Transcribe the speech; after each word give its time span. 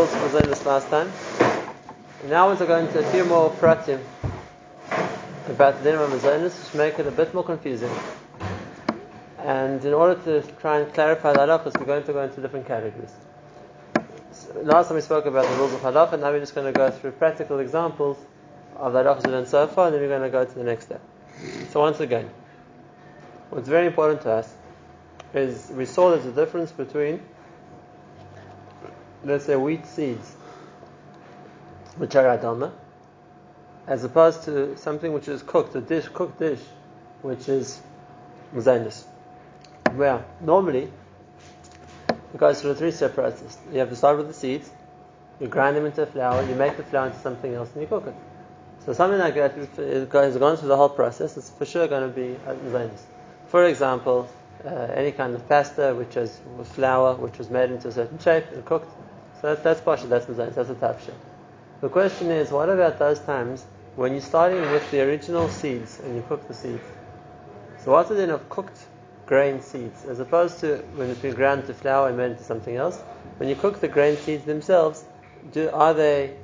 rules 0.00 0.12
was 0.14 0.34
in 0.34 0.48
this 0.48 0.66
last 0.66 0.88
time. 0.88 1.12
Now 2.28 2.48
I 2.48 2.54
want 2.54 2.58
to 2.58 2.98
a 2.98 3.12
few 3.12 3.24
more 3.24 3.50
pratim 3.50 4.00
about 5.48 5.78
the 5.78 5.84
dinner 5.84 6.02
of 6.02 6.12
which 6.12 6.74
make 6.74 6.98
it 6.98 7.06
a 7.06 7.10
bit 7.10 7.32
more 7.34 7.44
confusing. 7.44 7.90
And 9.38 9.84
in 9.84 9.92
order 9.92 10.20
to 10.24 10.42
try 10.60 10.80
and 10.80 10.92
clarify 10.92 11.34
the 11.34 11.40
halachas, 11.40 11.78
we're 11.78 11.86
going 11.86 12.02
to 12.02 12.12
go 12.12 12.22
into 12.22 12.40
different 12.40 12.66
categories. 12.66 13.12
So 14.32 14.60
last 14.62 14.88
time 14.88 14.96
we 14.96 15.02
spoke 15.02 15.26
about 15.26 15.48
the 15.48 15.56
rules 15.56 15.72
of 15.72 15.80
halacha, 15.80 16.18
now 16.18 16.32
we're 16.32 16.40
just 16.40 16.54
going 16.54 16.72
to 16.72 16.76
go 16.76 16.90
through 16.90 17.12
practical 17.12 17.58
examples 17.60 18.16
of 18.76 18.92
the 18.92 19.04
halachas 19.04 19.24
we've 19.24 19.32
done 19.32 19.46
so 19.46 19.66
far, 19.66 19.86
and 19.86 19.94
then 19.94 20.02
we're 20.02 20.08
going 20.08 20.22
to 20.22 20.30
go 20.30 20.44
to 20.44 20.54
the 20.54 20.64
next 20.64 20.86
step. 20.86 21.00
So 21.70 21.80
once 21.80 22.00
again, 22.00 22.28
what's 23.50 23.68
very 23.68 23.86
important 23.86 24.22
to 24.22 24.32
us 24.32 24.52
is 25.32 25.70
we 25.74 25.84
saw 25.84 26.10
there's 26.10 26.26
a 26.26 26.32
difference 26.32 26.72
between 26.72 27.22
let's 29.24 29.44
say 29.44 29.56
wheat 29.56 29.86
seeds, 29.86 30.34
which 31.96 32.16
are 32.16 32.36
adama, 32.36 32.72
as 33.86 34.04
opposed 34.04 34.44
to 34.44 34.76
something 34.76 35.12
which 35.12 35.28
is 35.28 35.42
cooked, 35.42 35.74
a 35.74 35.80
dish, 35.80 36.08
cooked 36.08 36.38
dish, 36.38 36.60
which 37.22 37.48
is 37.48 37.80
muzainis. 38.54 39.04
Well, 39.94 40.24
normally, 40.40 40.90
it 42.08 42.38
goes 42.38 42.60
through 42.62 42.70
a 42.70 42.74
three-step 42.74 43.14
process. 43.14 43.58
You 43.72 43.80
have 43.80 43.90
to 43.90 43.96
start 43.96 44.16
with 44.16 44.28
the 44.28 44.34
seeds, 44.34 44.70
you 45.40 45.48
grind 45.48 45.76
them 45.76 45.86
into 45.86 46.06
flour, 46.06 46.42
you 46.44 46.54
make 46.54 46.76
the 46.76 46.84
flour 46.84 47.08
into 47.08 47.18
something 47.18 47.52
else, 47.52 47.70
and 47.72 47.82
you 47.82 47.88
cook 47.88 48.06
it. 48.06 48.14
So 48.86 48.92
something 48.92 49.18
like 49.18 49.34
that 49.34 49.54
has 49.54 50.36
gone 50.36 50.56
through 50.56 50.68
the 50.68 50.76
whole 50.76 50.88
process. 50.88 51.36
It's 51.36 51.50
for 51.50 51.66
sure 51.66 51.86
going 51.86 52.08
to 52.08 52.14
be 52.14 52.36
muzainis. 52.46 53.02
For 53.48 53.64
example, 53.64 54.28
uh, 54.64 54.68
any 54.94 55.12
kind 55.12 55.34
of 55.34 55.46
pasta 55.48 55.94
which 55.94 56.14
has 56.14 56.40
flour, 56.64 57.14
which 57.16 57.38
was 57.38 57.50
made 57.50 57.70
into 57.70 57.88
a 57.88 57.92
certain 57.92 58.18
shape 58.18 58.44
and 58.52 58.64
cooked, 58.64 58.90
so 59.40 59.48
that's, 59.48 59.62
that's 59.62 59.80
partial, 59.80 60.08
that's 60.08 60.26
Mazanis, 60.26 60.54
that's 60.54 60.70
a 60.70 60.74
tafsha. 60.74 61.14
The 61.80 61.88
question 61.88 62.30
is, 62.30 62.50
what 62.50 62.68
about 62.68 62.98
those 62.98 63.20
times 63.20 63.64
when 63.96 64.12
you're 64.12 64.20
starting 64.20 64.60
with 64.60 64.88
the 64.90 65.00
original 65.00 65.48
seeds 65.48 65.98
and 66.00 66.14
you 66.14 66.22
cook 66.28 66.46
the 66.46 66.54
seeds? 66.54 66.84
So 67.82 67.92
what's 67.92 68.10
the 68.10 68.16
then 68.16 68.30
of 68.30 68.46
cooked 68.50 68.78
grain 69.24 69.62
seeds, 69.62 70.04
as 70.04 70.20
opposed 70.20 70.58
to 70.60 70.76
when 70.96 71.08
it's 71.08 71.20
been 71.20 71.34
ground 71.34 71.66
to 71.66 71.74
flour 71.74 72.08
and 72.08 72.18
made 72.18 72.32
into 72.32 72.44
something 72.44 72.76
else? 72.76 73.00
When 73.38 73.48
you 73.48 73.54
cook 73.56 73.80
the 73.80 73.88
grain 73.88 74.18
seeds 74.18 74.44
themselves, 74.44 75.04
do, 75.52 75.70
are 75.70 75.94
they 75.94 76.36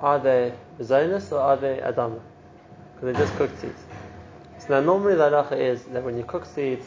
are 0.00 0.18
they 0.20 0.52
Mazanis 0.78 1.32
or 1.32 1.38
are 1.38 1.56
they 1.56 1.78
Adama? 1.78 2.20
Because 2.94 3.14
they're 3.14 3.26
just 3.26 3.34
cooked 3.36 3.60
seeds. 3.60 3.80
So 4.58 4.66
now 4.68 4.80
normally 4.80 5.16
the 5.16 5.30
halacha 5.30 5.56
is 5.56 5.82
that 5.84 6.04
when 6.04 6.16
you 6.16 6.24
cook 6.24 6.44
seeds 6.44 6.86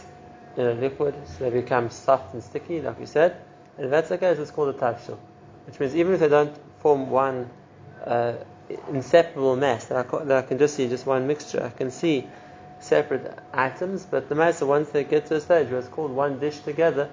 in 0.55 0.67
a 0.67 0.73
liquid, 0.73 1.16
so 1.25 1.50
they 1.50 1.50
become 1.50 1.89
soft 1.89 2.33
and 2.33 2.42
sticky, 2.42 2.81
like 2.81 3.00
we 3.00 3.05
said, 3.05 3.42
and 3.78 3.92
that's 3.92 4.09
the 4.09 4.17
case, 4.17 4.39
it's 4.39 4.52
called 4.52 4.75
a 4.75 4.78
tafshil. 4.78 5.17
Which 5.66 5.80
means 5.80 5.95
even 5.95 6.14
if 6.14 6.20
they 6.20 6.30
don't 6.30 6.56
form 6.80 7.09
one 7.09 7.50
uh, 8.06 8.33
inseparable 8.89 9.56
mass, 9.56 9.86
that 9.86 10.14
I, 10.14 10.23
that 10.25 10.45
I, 10.45 10.47
can 10.47 10.58
just 10.58 10.75
see 10.75 10.88
just 10.88 11.06
one 11.06 11.28
mixture, 11.28 11.64
I 11.64 11.70
can 11.70 11.92
see 11.92 12.28
separate 12.80 13.38
items, 13.53 14.05
but 14.05 14.30
the 14.30 14.36
mass, 14.36 14.61
once 14.61 14.89
they 14.89 15.03
get 15.03 15.25
to 15.28 15.36
a 15.36 15.42
stage 15.42 15.70
where 15.70 15.80
it's 15.80 15.88
called 15.88 16.11
one 16.11 16.39
dish 16.39 16.59
together, 16.59 17.09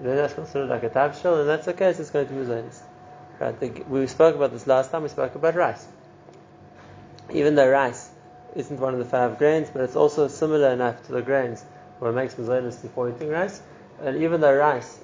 then 0.00 0.16
that's 0.16 0.34
considered 0.34 0.68
like 0.68 0.84
a 0.84 0.90
tafshil, 0.90 1.40
and 1.40 1.48
that's 1.48 1.66
the 1.66 1.72
case, 1.72 1.98
it's 2.00 2.10
going 2.10 2.26
to 2.26 2.34
be 2.34 2.40
zonis. 2.40 2.80
Right? 3.40 3.88
We 3.88 4.06
spoke 4.06 4.34
about 4.34 4.52
this 4.52 4.66
last 4.66 4.90
time, 4.90 5.02
we 5.02 5.08
spoke 5.08 5.34
about 5.34 5.54
rice. 5.54 5.86
Even 7.32 7.54
though 7.54 7.68
rice 7.68 8.10
isn't 8.56 8.80
one 8.80 8.94
of 8.94 8.98
the 8.98 9.04
five 9.04 9.38
grains, 9.38 9.70
but 9.70 9.82
it's 9.82 9.96
also 9.96 10.28
similar 10.28 10.70
enough 10.70 11.04
to 11.06 11.12
the 11.12 11.22
grains 11.22 11.64
where 11.98 12.10
it 12.10 12.14
makes 12.14 12.34
mazonis 12.34 12.80
before 12.80 13.10
eating 13.10 13.28
rice. 13.28 13.60
And 14.00 14.22
even 14.22 14.40
though 14.40 14.54
rice 14.56 14.98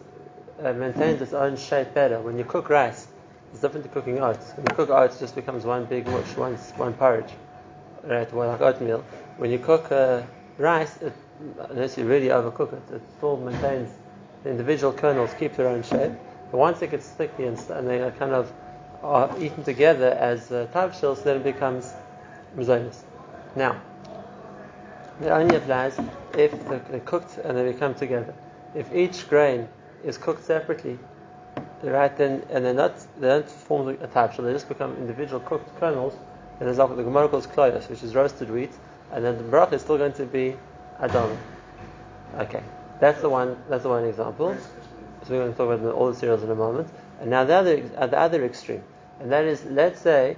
uh, 0.63 0.73
maintains 0.73 1.21
its 1.21 1.33
own 1.33 1.57
shape 1.57 1.95
better. 1.95 2.21
When 2.21 2.39
you 2.39 2.45
cook 2.45 2.69
rice, 2.69 3.09
it's 3.53 3.61
different 3.61 3.85
to 3.85 3.91
cooking 3.91 4.21
oats. 4.21 4.53
When 4.53 4.67
you 4.67 4.75
cook 4.75 4.91
oats, 4.91 5.17
it 5.17 5.21
just 5.21 5.35
becomes 5.35 5.65
one 5.65 5.85
big 5.85 6.07
mush, 6.07 6.37
one, 6.37 6.55
one 6.77 6.95
porridge, 6.95 7.33
right? 8.05 8.33
Well, 8.33 8.49
like 8.49 8.61
oatmeal. 8.61 9.05
When 9.37 9.51
you 9.51 9.59
cook 9.59 9.91
uh, 9.91 10.23
rice, 10.59 10.97
it, 11.03 11.13
unless 11.71 11.99
you 11.99 12.05
really 12.05 12.29
overcook 12.29 12.73
it, 12.73 12.95
it 12.95 13.03
still 13.17 13.37
maintains 13.37 13.91
the 14.43 14.51
individual 14.51 14.93
kernels 14.93 15.35
keep 15.39 15.55
their 15.55 15.69
own 15.69 15.83
shape. 15.83 16.13
But 16.51 16.59
once 16.59 16.83
it 16.83 16.91
gets 16.91 17.07
sticky 17.07 17.45
and, 17.45 17.59
and 17.71 17.89
they 17.89 18.01
are 18.01 18.11
kind 18.13 18.33
of 18.33 18.53
are 19.03 19.31
eaten 19.41 19.63
together 19.63 20.11
as 20.13 20.51
uh, 20.51 20.67
tavshils, 20.73 21.23
then 21.25 21.39
it 21.39 21.45
becomes 21.45 21.93
mazonis. 22.57 23.03
Now, 23.55 23.81
it 25.21 25.29
only 25.29 25.57
applies 25.57 25.99
if 26.37 26.51
they're 26.69 27.01
cooked 27.05 27.39
and 27.39 27.57
they 27.57 27.71
become 27.71 27.95
together. 27.95 28.35
If 28.75 28.93
each 28.95 29.29
grain 29.29 29.69
is 30.05 30.19
cooked 30.19 30.45
separately, 30.45 30.99
right? 31.83 32.17
Then 32.17 32.45
and 32.51 32.65
they're 32.65 32.75
not 32.75 32.95
they 33.19 33.29
don't 33.29 33.49
form 33.49 33.89
a 33.89 33.95
tabshel. 34.09 34.45
They 34.45 34.53
just 34.53 34.69
become 34.69 34.97
individual 34.97 35.41
cooked 35.41 35.79
kernels. 35.81 36.15
And 36.61 36.69
there's 36.69 36.79
like 36.79 36.95
the 36.97 37.03
Gemara 37.03 37.29
calls 37.29 37.47
kloyos, 37.47 37.89
which 37.89 38.03
is 38.03 38.15
roasted 38.15 38.51
wheat, 38.51 38.73
and 39.13 39.25
then 39.25 39.37
the 39.37 39.45
bracha 39.45 39.75
is 39.75 39.83
still 39.83 39.99
going 39.99 40.13
to 40.15 40.27
be 40.27 40.57
adon. 41.01 41.37
Okay, 42.37 42.63
that's 43.01 43.21
the 43.21 43.29
one. 43.29 43.57
That's 43.69 43.83
the 43.83 43.89
one 43.89 44.05
example. 44.05 44.57
So 45.25 45.31
we're 45.31 45.41
going 45.41 45.53
to 45.53 45.57
talk 45.59 45.81
about 45.81 45.95
all 45.95 46.13
the 46.13 46.19
cereals 46.19 46.43
in 46.43 46.51
a 46.51 46.55
moment. 46.55 46.89
And 47.21 47.31
now 47.31 47.45
the 47.45 47.55
other 47.55 47.91
at 47.97 48.11
the 48.11 48.19
other 48.19 48.45
extreme, 48.45 48.83
and 49.21 49.33
that 49.33 49.45
is 49.45 49.65
let's 49.65 50.01
say 50.01 50.37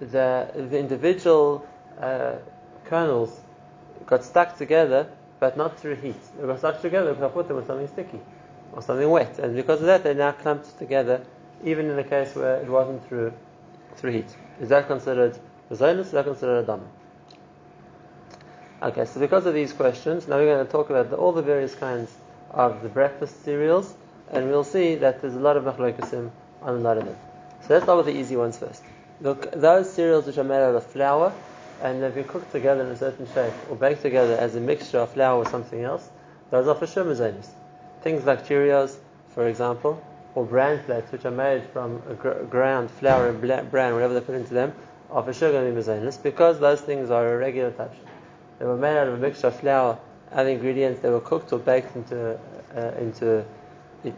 the 0.00 0.50
the 0.54 0.78
individual 0.78 1.66
uh, 2.00 2.36
kernels 2.84 3.40
got 4.06 4.24
stuck 4.24 4.56
together, 4.56 5.10
but 5.40 5.56
not 5.56 5.78
through 5.78 5.96
heat. 5.96 6.20
They 6.40 6.46
got 6.46 6.58
stuck 6.58 6.80
together 6.80 7.12
because 7.12 7.30
I 7.30 7.34
put 7.34 7.48
them 7.48 7.56
with 7.56 7.66
something 7.66 7.88
sticky 7.88 8.20
or 8.72 8.82
something 8.82 9.08
wet, 9.08 9.38
and 9.38 9.56
because 9.56 9.80
of 9.80 9.86
that, 9.86 10.02
they're 10.02 10.14
now 10.14 10.32
clumped 10.32 10.78
together, 10.78 11.24
even 11.64 11.88
in 11.90 11.96
the 11.96 12.04
case 12.04 12.34
where 12.34 12.56
it 12.56 12.68
wasn't 12.68 13.06
through 13.08 13.32
through 13.96 14.12
heat. 14.12 14.36
Is 14.60 14.68
that 14.68 14.86
considered 14.86 15.38
zonus? 15.70 16.00
Is 16.00 16.10
that 16.12 16.24
considered 16.24 16.62
a 16.62 16.66
dam? 16.66 16.82
Okay, 18.80 19.04
so 19.06 19.18
because 19.18 19.44
of 19.44 19.54
these 19.54 19.72
questions, 19.72 20.28
now 20.28 20.36
we're 20.36 20.54
going 20.54 20.64
to 20.64 20.70
talk 20.70 20.88
about 20.88 21.10
the, 21.10 21.16
all 21.16 21.32
the 21.32 21.42
various 21.42 21.74
kinds 21.74 22.14
of 22.50 22.82
the 22.82 22.88
breakfast 22.88 23.44
cereals, 23.44 23.94
and 24.30 24.48
we'll 24.48 24.62
see 24.62 24.94
that 24.96 25.20
there's 25.20 25.34
a 25.34 25.40
lot 25.40 25.56
of 25.56 25.64
machlokasim 25.64 26.30
on 26.62 26.74
a 26.76 26.78
lot 26.78 26.96
of 26.96 27.06
them. 27.06 27.16
So 27.62 27.74
let's 27.74 27.84
start 27.84 27.96
with 27.96 28.06
the 28.06 28.20
easy 28.20 28.36
ones 28.36 28.56
first. 28.56 28.82
Look, 29.20 29.50
those 29.50 29.92
cereals 29.92 30.26
which 30.26 30.38
are 30.38 30.44
made 30.44 30.62
out 30.62 30.76
of 30.76 30.86
flour 30.86 31.34
and 31.82 32.02
they've 32.02 32.14
been 32.14 32.24
cooked 32.24 32.52
together 32.52 32.82
in 32.82 32.88
a 32.88 32.96
certain 32.96 33.26
shape 33.34 33.52
or 33.68 33.76
baked 33.76 34.02
together 34.02 34.34
as 34.34 34.54
a 34.54 34.60
mixture 34.60 34.98
of 34.98 35.10
flour 35.12 35.38
or 35.38 35.46
something 35.48 35.82
else, 35.82 36.08
those 36.50 36.66
are 36.68 36.74
for 36.74 36.86
sure 36.86 37.04
mazonis. 37.04 37.48
Things 38.02 38.24
like 38.24 38.46
Cheerios, 38.46 38.96
for 39.34 39.48
example, 39.48 40.02
or 40.34 40.44
bran 40.44 40.82
flakes, 40.84 41.10
which 41.10 41.24
are 41.24 41.30
made 41.30 41.64
from 41.72 42.00
gr- 42.18 42.44
ground 42.50 42.90
flour 42.90 43.28
and 43.28 43.40
bran, 43.40 43.94
whatever 43.94 44.14
they 44.14 44.20
put 44.20 44.34
into 44.34 44.54
them, 44.54 44.72
are 45.10 45.22
for 45.22 45.32
to 45.32 45.50
be 45.50 45.80
mazonis 45.80 46.22
because 46.22 46.60
those 46.60 46.80
things 46.80 47.10
are 47.10 47.34
a 47.34 47.38
regular 47.38 47.70
touch. 47.72 47.94
They 48.58 48.66
were 48.66 48.76
made 48.76 48.96
out 48.96 49.08
of 49.08 49.14
a 49.14 49.16
mixture 49.16 49.48
of 49.48 49.58
flour, 49.58 49.98
other 50.32 50.50
ingredients. 50.50 51.00
They 51.00 51.10
were 51.10 51.20
cooked 51.20 51.52
or 51.52 51.58
baked 51.58 51.96
into 51.96 52.38
uh, 52.76 52.80
into 52.98 53.44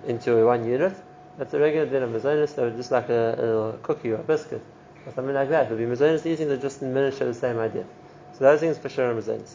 into 0.06 0.44
one 0.46 0.66
unit. 0.66 0.94
That's 1.38 1.54
a 1.54 1.58
regular 1.58 1.86
din 1.86 2.02
of. 2.02 2.22
They 2.22 2.62
were 2.62 2.70
just 2.70 2.90
like 2.90 3.08
a, 3.08 3.34
a, 3.38 3.42
little 3.42 3.78
cookie 3.82 4.10
or 4.10 4.16
a 4.16 4.22
biscuit 4.22 4.62
or 5.06 5.12
something 5.14 5.34
like 5.34 5.48
that. 5.50 5.68
Be 5.70 5.84
mazonis. 5.84 6.22
These 6.22 6.38
things 6.38 6.50
are 6.50 6.56
just 6.56 6.82
in 6.82 6.92
miniature 6.92 7.26
the 7.26 7.34
same 7.34 7.58
idea. 7.58 7.84
So 8.32 8.40
those 8.40 8.60
things 8.60 8.78
for 8.78 8.88
sure 8.88 9.10
are 9.10 9.14
mazonis. 9.14 9.54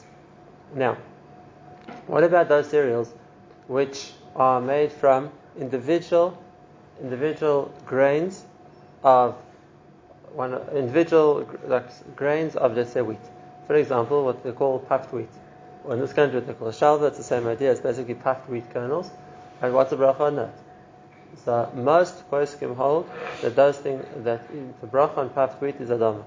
Now, 0.73 0.97
what 2.07 2.23
about 2.23 2.47
those 2.49 2.69
cereals 2.69 3.13
which 3.67 4.11
are 4.35 4.61
made 4.61 4.91
from 4.91 5.31
individual 5.57 6.37
individual 7.01 7.73
grains 7.85 8.43
of 9.03 9.35
one 10.33 10.53
individual 10.73 11.47
like, 11.67 12.15
grains 12.15 12.55
of 12.55 12.75
let's 12.75 12.91
say 12.91 13.01
wheat. 13.01 13.19
For 13.67 13.75
example, 13.75 14.25
what 14.25 14.43
they 14.43 14.51
call 14.51 14.79
puffed 14.79 15.13
wheat. 15.13 15.29
Or 15.83 15.93
in 15.93 15.99
this 15.99 16.13
country 16.13 16.39
they 16.39 16.53
call 16.53 16.69
shalva, 16.69 17.07
it's 17.07 17.17
the 17.17 17.23
same 17.23 17.47
idea, 17.47 17.71
it's 17.71 17.81
basically 17.81 18.15
puffed 18.15 18.49
wheat 18.49 18.69
kernels. 18.73 19.09
And 19.61 19.73
what's 19.73 19.89
the 19.89 19.97
bracha 19.97 20.21
on 20.21 20.35
that? 20.35 20.53
So 21.43 21.71
most 21.75 22.29
poskim 22.29 22.75
hold 22.75 23.09
that 23.41 23.55
those 23.55 23.77
things 23.77 24.05
that 24.23 24.41
the 24.81 24.87
bracha 24.87 25.17
on 25.17 25.29
puffed 25.29 25.61
wheat 25.61 25.75
is 25.79 25.90
adama. 25.90 26.23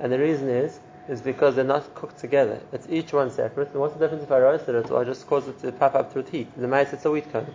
And 0.00 0.12
the 0.12 0.18
reason 0.18 0.48
is 0.48 0.78
is 1.08 1.22
because 1.22 1.56
they're 1.56 1.64
not 1.64 1.94
cooked 1.94 2.18
together. 2.18 2.60
It's 2.72 2.86
each 2.90 3.12
one 3.12 3.30
separate. 3.30 3.70
And 3.72 3.80
what's 3.80 3.94
the 3.94 4.00
difference 4.00 4.24
if 4.24 4.30
I 4.30 4.40
roasted 4.40 4.74
it 4.74 4.90
or 4.90 5.00
I 5.00 5.04
just 5.04 5.26
cause 5.26 5.48
it 5.48 5.58
to 5.60 5.72
puff 5.72 5.94
up 5.94 6.12
through 6.12 6.24
heat? 6.24 6.48
The 6.56 6.68
mice, 6.68 6.92
it's 6.92 7.04
a 7.04 7.10
wheat 7.10 7.32
kernel. 7.32 7.54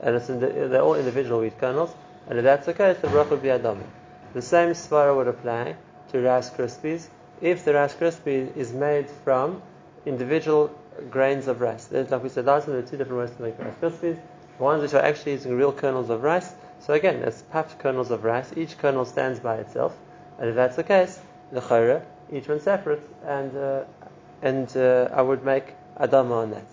And 0.00 0.16
it's 0.16 0.28
the, 0.28 0.36
they're 0.36 0.80
all 0.80 0.94
individual 0.94 1.40
wheat 1.40 1.58
kernels. 1.58 1.94
And 2.28 2.38
if 2.38 2.44
that's 2.44 2.66
the 2.66 2.74
case, 2.74 2.96
the 2.98 3.08
bracha 3.08 3.30
would 3.30 3.42
be 3.42 3.48
adama. 3.48 3.82
The 4.32 4.42
same 4.42 4.70
svara 4.70 5.14
would 5.14 5.28
apply 5.28 5.76
to 6.10 6.20
Rice 6.20 6.50
Krispies 6.50 7.08
if 7.40 7.64
the 7.64 7.74
Rice 7.74 7.94
Krispie 7.94 8.56
is 8.56 8.72
made 8.72 9.10
from 9.10 9.62
individual 10.06 10.70
grains 11.10 11.48
of 11.48 11.60
rice. 11.60 11.86
There's, 11.86 12.10
like 12.10 12.22
we 12.22 12.28
said 12.28 12.46
last 12.46 12.64
time, 12.64 12.74
there 12.74 12.82
are 12.82 12.86
two 12.86 12.96
different 12.96 13.20
ways 13.20 13.36
to 13.36 13.42
make 13.42 13.58
Rice 13.58 13.74
Krispies. 13.80 14.18
Ones 14.58 14.82
which 14.82 14.94
are 14.94 15.02
actually 15.02 15.32
using 15.32 15.56
real 15.56 15.72
kernels 15.72 16.10
of 16.10 16.22
rice. 16.22 16.52
So 16.78 16.94
again, 16.94 17.16
it's 17.16 17.42
puffed 17.42 17.78
kernels 17.80 18.10
of 18.10 18.22
rice. 18.22 18.52
Each 18.56 18.78
kernel 18.78 19.04
stands 19.04 19.40
by 19.40 19.56
itself. 19.56 19.96
And 20.38 20.48
if 20.48 20.54
that's 20.54 20.76
the 20.76 20.84
case, 20.84 21.20
the 21.50 21.60
chayra, 21.60 22.02
each 22.32 22.48
one 22.48 22.60
separate, 22.60 23.02
and 23.26 23.56
uh, 23.56 23.84
and 24.42 24.76
uh, 24.76 25.08
I 25.12 25.22
would 25.22 25.44
make 25.44 25.74
adama 25.98 26.42
on 26.42 26.50
that. 26.50 26.66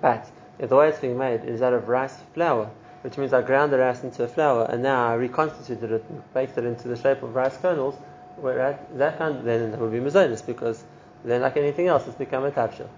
But 0.00 0.30
if 0.58 0.68
the 0.68 0.76
way 0.76 0.88
it's 0.88 1.00
being 1.00 1.18
made 1.18 1.44
is 1.44 1.62
out 1.62 1.72
of 1.72 1.88
rice 1.88 2.16
flour, 2.34 2.70
which 3.02 3.16
means 3.18 3.32
I 3.32 3.42
ground 3.42 3.72
the 3.72 3.78
rice 3.78 4.02
into 4.02 4.24
a 4.24 4.28
flour 4.28 4.66
and 4.70 4.82
now 4.82 5.08
I 5.08 5.14
reconstituted 5.14 5.92
it 5.92 6.04
and 6.08 6.22
baked 6.34 6.58
it 6.58 6.64
into 6.64 6.88
the 6.88 6.96
shape 6.96 7.22
of 7.22 7.34
rice 7.34 7.56
kernels, 7.56 7.94
where 8.36 8.60
at 8.60 8.98
that 8.98 9.18
kind 9.18 9.36
of, 9.36 9.44
then 9.44 9.72
it 9.72 9.78
would 9.78 9.92
be 9.92 9.98
mazonis 10.00 10.44
because 10.44 10.84
then 11.24 11.42
like 11.42 11.56
anything 11.56 11.86
else 11.86 12.06
it's 12.06 12.16
become 12.16 12.44
a 12.44 12.50
tafshil. 12.50 12.88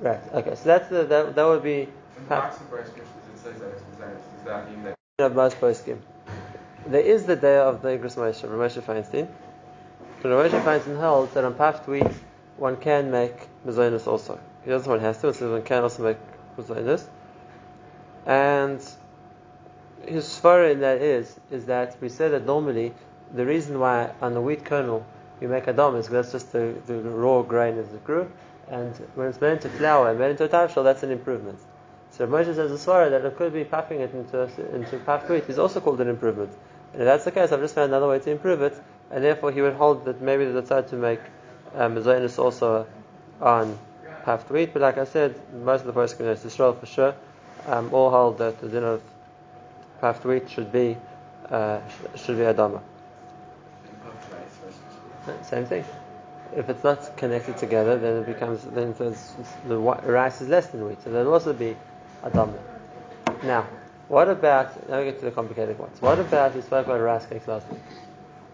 Right. 0.00 0.20
Okay. 0.34 0.54
So 0.56 0.64
that's 0.64 0.88
the, 0.88 1.04
that, 1.04 1.34
that 1.34 1.44
would 1.44 1.62
be. 1.62 1.88
Of 5.18 5.34
most 5.34 5.60
poskim. 5.60 5.98
There 6.86 7.00
is 7.00 7.24
the 7.24 7.36
day 7.36 7.56
of 7.56 7.82
the 7.82 7.88
Igros 7.88 8.16
Moshe, 8.16 8.42
Moshe 8.42 8.82
Feinstein. 8.82 9.28
But 10.28 10.50
Moshe 10.50 10.86
and 10.88 10.98
holds 10.98 11.34
that 11.34 11.44
on 11.44 11.54
puffed 11.54 11.86
wheat 11.86 12.10
one 12.56 12.78
can 12.78 13.12
make 13.12 13.46
mazonis 13.64 14.08
also. 14.08 14.40
He 14.64 14.70
doesn't 14.70 14.90
one 14.90 14.98
has 14.98 15.20
to, 15.20 15.32
so 15.32 15.52
one 15.52 15.62
can 15.62 15.84
also 15.84 16.02
make 16.02 16.16
mazonis. 16.58 17.06
And 18.26 18.80
his 20.04 20.24
svara 20.24 20.72
in 20.72 20.80
that 20.80 21.00
is 21.00 21.38
is 21.52 21.66
that 21.66 21.96
we 22.00 22.08
said 22.08 22.32
that 22.32 22.44
normally 22.44 22.92
the 23.34 23.46
reason 23.46 23.78
why 23.78 24.10
on 24.20 24.34
the 24.34 24.40
wheat 24.40 24.64
kernel 24.64 25.06
you 25.40 25.46
make 25.46 25.68
a 25.68 25.70
adam 25.70 25.94
is 25.94 26.06
because 26.08 26.32
that's 26.32 26.32
just 26.32 26.52
the, 26.52 26.74
the 26.86 26.94
raw 27.02 27.42
grain 27.42 27.78
as 27.78 27.86
it 27.94 28.02
grew, 28.02 28.28
and 28.68 28.96
when 29.14 29.28
it's 29.28 29.40
made 29.40 29.52
into 29.52 29.68
flour 29.68 30.10
and 30.10 30.18
made 30.18 30.32
into 30.32 30.42
a 30.42 30.48
tavshel, 30.48 30.82
that's 30.82 31.04
an 31.04 31.12
improvement. 31.12 31.60
So 32.10 32.26
Moshe 32.26 32.52
says 32.52 32.72
a 32.72 32.84
svara 32.84 33.10
that 33.10 33.24
it 33.24 33.36
could 33.36 33.52
be 33.52 33.62
puffing 33.62 34.00
it 34.00 34.12
into 34.12 34.42
into 34.74 34.98
puffed 34.98 35.30
wheat 35.30 35.44
is 35.48 35.60
also 35.60 35.80
called 35.80 36.00
an 36.00 36.08
improvement. 36.08 36.50
And 36.94 37.02
if 37.02 37.06
that's 37.06 37.24
the 37.24 37.30
case, 37.30 37.52
I've 37.52 37.60
just 37.60 37.76
found 37.76 37.92
another 37.92 38.08
way 38.08 38.18
to 38.18 38.30
improve 38.30 38.62
it, 38.62 38.74
and 39.10 39.22
therefore 39.24 39.52
he 39.52 39.62
would 39.62 39.74
hold 39.74 40.04
that 40.04 40.20
maybe 40.20 40.44
they 40.44 40.60
decide 40.60 40.88
to 40.88 40.96
make 40.96 41.20
um, 41.74 41.96
also 42.38 42.86
on 43.40 43.78
puffed 44.24 44.50
wheat. 44.50 44.72
But 44.72 44.82
like 44.82 44.98
I 44.98 45.04
said, 45.04 45.34
most 45.62 45.80
of 45.80 45.86
the 45.86 45.92
post 45.92 46.20
Israel 46.20 46.72
for 46.72 46.86
sure 46.86 47.14
um, 47.66 47.92
all 47.92 48.10
hold 48.10 48.38
that 48.38 48.60
the 48.60 48.68
dinner 48.68 48.92
of 48.92 49.02
puffed 50.00 50.24
wheat 50.24 50.48
should 50.48 50.72
be 50.72 50.96
uh, 51.48 51.80
should 52.16 52.36
be 52.36 52.42
Adama. 52.42 52.80
Same 55.42 55.66
thing. 55.66 55.84
If 56.54 56.68
it's 56.68 56.84
not 56.84 57.16
connected 57.16 57.56
together, 57.56 57.98
then 57.98 58.22
it 58.22 58.26
becomes 58.26 58.64
then 58.64 58.94
the 59.66 59.76
rice 59.78 60.40
is 60.40 60.48
less 60.48 60.68
than 60.68 60.86
wheat, 60.86 61.02
so 61.02 61.10
there'll 61.10 61.32
also 61.32 61.52
be 61.52 61.76
Adama. 62.22 62.58
Now, 63.42 63.66
what 64.08 64.28
about 64.28 64.88
now 64.88 64.98
we 64.98 65.06
get 65.06 65.18
to 65.18 65.24
the 65.24 65.30
complicated 65.32 65.78
ones. 65.78 66.00
What 66.00 66.18
about 66.18 66.54
we 66.54 66.62
spoke 66.62 66.86
about 66.86 67.00
rice 67.00 67.26
cakes 67.26 67.48
last 67.48 67.68
week? 67.70 67.80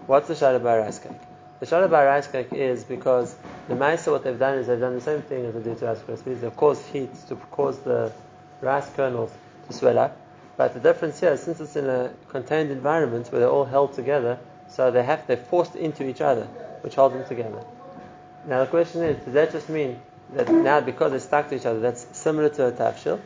What's 0.06 0.26
the 0.26 0.60
rice 0.64 0.98
cake? 0.98 1.12
The 1.60 1.88
rice 1.88 2.26
cake 2.26 2.52
is 2.52 2.82
because 2.82 3.36
the 3.68 3.74
Maisa, 3.74 4.10
what 4.10 4.24
they've 4.24 4.38
done 4.38 4.58
is 4.58 4.66
they've 4.66 4.80
done 4.80 4.96
the 4.96 5.00
same 5.00 5.22
thing 5.22 5.46
as 5.46 5.54
they 5.54 5.60
do 5.60 5.74
to 5.76 5.86
Rice 5.86 6.00
Krispies. 6.00 6.40
They've 6.40 6.56
caused 6.56 6.84
heat 6.86 7.14
to 7.28 7.36
cause 7.36 7.78
the 7.80 8.12
rice 8.60 8.90
kernels 8.96 9.30
to 9.68 9.72
swell 9.72 9.98
up. 9.98 10.16
But 10.56 10.74
the 10.74 10.80
difference 10.80 11.20
here, 11.20 11.36
since 11.36 11.60
it's 11.60 11.76
in 11.76 11.88
a 11.88 12.12
contained 12.28 12.72
environment 12.72 13.30
where 13.30 13.40
they're 13.40 13.48
all 13.48 13.64
held 13.64 13.94
together, 13.94 14.38
so 14.68 14.90
they 14.90 15.04
have 15.04 15.26
they're 15.26 15.36
forced 15.36 15.76
into 15.76 16.04
each 16.08 16.20
other, 16.20 16.46
which 16.80 16.96
holds 16.96 17.14
them 17.14 17.24
together. 17.26 17.64
Now 18.46 18.64
the 18.64 18.70
question 18.70 19.02
is, 19.02 19.24
does 19.24 19.34
that 19.34 19.52
just 19.52 19.68
mean 19.68 20.00
that 20.34 20.48
now 20.48 20.80
because 20.80 21.12
they're 21.12 21.20
stuck 21.20 21.48
to 21.50 21.56
each 21.56 21.66
other, 21.66 21.78
that's 21.78 22.06
similar 22.12 22.48
to 22.48 22.66
a 22.66 22.72
tafshil, 22.72 23.20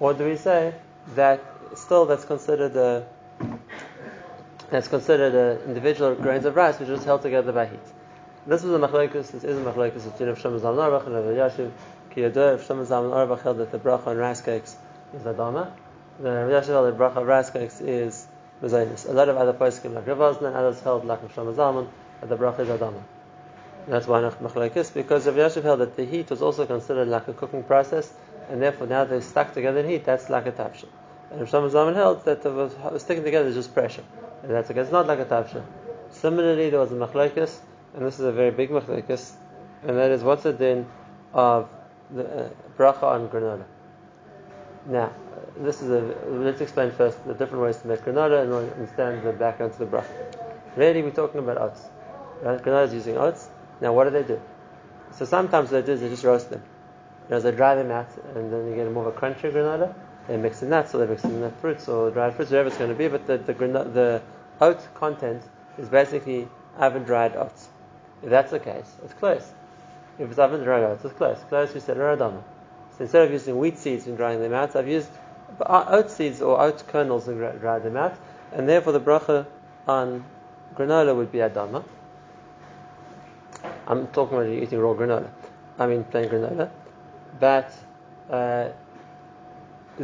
or 0.00 0.14
do 0.14 0.24
we 0.24 0.36
say 0.36 0.74
that 1.14 1.40
still 1.76 2.06
that's 2.06 2.24
considered 2.24 2.74
a 2.76 3.06
that's 4.72 4.88
considered 4.88 5.34
a 5.34 5.62
individual 5.66 6.14
grains 6.14 6.46
of 6.46 6.56
rice 6.56 6.78
which 6.80 6.88
is 6.88 7.04
held 7.04 7.20
together 7.20 7.52
by 7.52 7.66
heat? 7.66 7.78
This 8.46 8.64
is 8.64 8.72
a 8.72 8.78
machlokes. 8.78 9.30
This 9.30 9.44
is 9.44 9.58
a 9.58 9.60
machlokes 9.60 10.10
between 10.10 10.30
Rav 10.30 10.38
Shlomo 10.38 10.58
Zalman 10.58 10.78
Auerbach 10.78 11.06
and 11.06 11.14
Rav 11.14 11.24
Elyashiv. 11.24 11.70
Ki 12.10 12.22
Rav 12.24 12.32
Shlomo 12.32 12.86
Zalman 12.86 13.12
Auerbach 13.12 13.42
held 13.42 13.58
that 13.58 13.70
the 13.70 13.78
bracha 13.78 14.06
on 14.06 14.16
rice 14.16 14.40
cakes 14.40 14.74
is 15.14 15.22
Adama. 15.24 15.70
The 16.20 16.30
Rav 16.30 16.50
Elyashiv 16.50 16.68
held 16.68 16.86
that 16.86 16.96
the 16.96 17.04
bracha 17.04 17.16
on 17.18 17.26
rice 17.26 17.50
cakes 17.50 17.82
is 17.82 18.26
Mezainis. 18.62 19.06
A 19.10 19.12
lot 19.12 19.28
of 19.28 19.36
other 19.36 19.52
poskim 19.52 19.92
like 19.92 20.06
Rav 20.06 20.20
Osman 20.22 20.46
and 20.46 20.56
others 20.56 20.80
held 20.80 21.04
like 21.04 21.20
Rav 21.20 21.34
Shlomo 21.34 21.54
Zalman 21.54 21.88
that 22.20 22.30
the 22.30 22.36
bracha 22.38 22.60
is 22.60 22.68
Adama. 22.68 23.02
That's 23.86 24.06
why 24.06 24.22
machlokes 24.22 24.94
because 24.94 25.26
Rav 25.26 25.34
Elyashiv 25.34 25.64
held 25.64 25.80
that 25.80 25.96
the 25.96 26.06
heat 26.06 26.30
was 26.30 26.40
also 26.40 26.64
considered 26.64 27.08
like 27.08 27.28
a 27.28 27.34
cooking 27.34 27.62
process, 27.62 28.10
and 28.48 28.62
therefore 28.62 28.86
now 28.86 29.04
they're 29.04 29.20
stuck 29.20 29.52
together 29.52 29.80
in 29.80 29.90
heat. 29.90 30.06
That's 30.06 30.30
like 30.30 30.46
a 30.46 30.52
tafshil. 30.52 30.88
And 31.32 31.40
Rav 31.40 31.48
Shlomo 31.48 31.70
Zalman 31.70 31.94
held 31.94 32.24
that 32.26 32.42
the 32.42 32.98
sticking 32.98 33.24
together 33.24 33.48
is 33.48 33.54
just 33.54 33.72
pressure, 33.72 34.04
and 34.42 34.52
that's 34.52 34.70
okay. 34.70 34.80
It's 34.80 34.92
not 34.92 35.06
like 35.06 35.18
a 35.18 35.24
tafshil. 35.24 35.64
Similarly, 36.10 36.68
there 36.68 36.78
was 36.78 36.92
a 36.92 36.94
machlokes 36.94 37.58
and 37.94 38.06
this 38.06 38.18
is 38.18 38.24
a 38.24 38.32
very 38.32 38.50
big 38.50 38.70
machlekes, 38.70 39.32
and 39.82 39.96
that 39.96 40.10
is 40.10 40.22
what's 40.22 40.42
the 40.42 40.52
din 40.52 40.86
of 41.32 41.68
the 42.10 42.44
uh, 42.44 42.48
bracha 42.76 43.04
on 43.04 43.28
granola. 43.28 43.64
Now, 44.86 45.12
this 45.56 45.82
is 45.82 45.90
a 45.90 46.00
let's 46.28 46.60
explain 46.60 46.90
first 46.90 47.24
the 47.26 47.34
different 47.34 47.64
ways 47.64 47.78
to 47.78 47.88
make 47.88 48.00
granola 48.00 48.42
and 48.42 48.50
we'll 48.50 48.70
understand 48.70 49.22
the 49.22 49.32
background 49.32 49.72
to 49.74 49.78
the 49.80 49.86
bracha. 49.86 50.36
Really, 50.76 51.02
we're 51.02 51.10
talking 51.10 51.40
about 51.40 51.58
oats. 51.58 51.82
Right? 52.42 52.62
Granola 52.62 52.86
is 52.86 52.94
using 52.94 53.16
oats. 53.16 53.48
Now, 53.80 53.92
what 53.92 54.04
do 54.04 54.10
they 54.10 54.22
do? 54.22 54.40
So 55.12 55.24
sometimes 55.24 55.70
what 55.70 55.80
they 55.80 55.86
do 55.86 55.92
is 55.92 56.00
they 56.00 56.08
just 56.08 56.24
roast 56.24 56.50
them. 56.50 56.62
You 57.28 57.34
know, 57.34 57.40
they 57.40 57.52
dry 57.52 57.74
them 57.74 57.90
out, 57.90 58.08
and 58.34 58.52
then 58.52 58.68
you 58.68 58.74
get 58.74 58.86
a 58.86 58.90
more 58.90 59.08
of 59.08 59.16
a 59.16 59.18
crunchy 59.18 59.52
granola. 59.52 59.94
They 60.28 60.36
mix 60.36 60.62
in 60.62 60.70
nuts, 60.70 60.94
or 60.94 60.98
they 60.98 61.06
mix 61.06 61.24
in 61.24 61.40
the 61.40 61.50
fruits, 61.50 61.88
or 61.88 62.10
dried 62.10 62.34
fruits, 62.34 62.50
whatever 62.50 62.68
it's 62.68 62.78
going 62.78 62.90
to 62.90 62.96
be. 62.96 63.08
But 63.08 63.26
the 63.26 63.38
the, 63.38 63.52
the 63.52 64.22
oat 64.60 64.86
content 64.94 65.42
is 65.78 65.88
basically 65.88 66.48
oven 66.78 67.02
dried 67.02 67.36
oats. 67.36 67.68
If 68.22 68.30
that's 68.30 68.50
the 68.50 68.60
case, 68.60 68.90
it's 69.04 69.14
close. 69.14 69.52
If 70.18 70.30
it's 70.30 70.38
oven 70.38 70.62
dried 70.62 70.84
oats, 70.84 71.04
it's 71.04 71.14
close. 71.14 71.38
Close, 71.48 71.74
we 71.74 71.80
said 71.80 71.96
Radama. 71.96 72.42
So 72.96 73.04
instead 73.04 73.24
of 73.24 73.32
using 73.32 73.58
wheat 73.58 73.78
seeds 73.78 74.06
and 74.06 74.16
drying 74.16 74.40
them 74.40 74.52
out, 74.52 74.76
I've 74.76 74.88
used 74.88 75.10
oat 75.60 76.10
seeds 76.10 76.40
or 76.40 76.60
oat 76.60 76.84
kernels 76.86 77.28
and 77.28 77.38
dried 77.60 77.82
them 77.82 77.96
out, 77.96 78.16
and 78.52 78.68
therefore 78.68 78.92
the 78.92 79.00
bracha 79.00 79.46
on 79.88 80.24
granola 80.74 81.16
would 81.16 81.32
be 81.32 81.38
Adama. 81.38 81.84
I'm 83.86 84.06
talking 84.08 84.38
about 84.38 84.48
eating 84.48 84.78
raw 84.78 84.94
granola. 84.94 85.28
I 85.78 85.86
mean 85.86 86.04
plain 86.04 86.28
granola. 86.28 86.70
But 87.40 87.72
uh, 88.30 88.68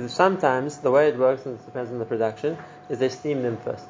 sometimes 0.08 0.78
the 0.78 0.90
way 0.90 1.08
it 1.08 1.18
works, 1.18 1.46
and 1.46 1.58
it 1.58 1.64
depends 1.64 1.90
on 1.90 1.98
the 1.98 2.04
production, 2.04 2.56
is 2.88 2.98
they 2.98 3.08
steam 3.08 3.42
them 3.42 3.56
first. 3.56 3.86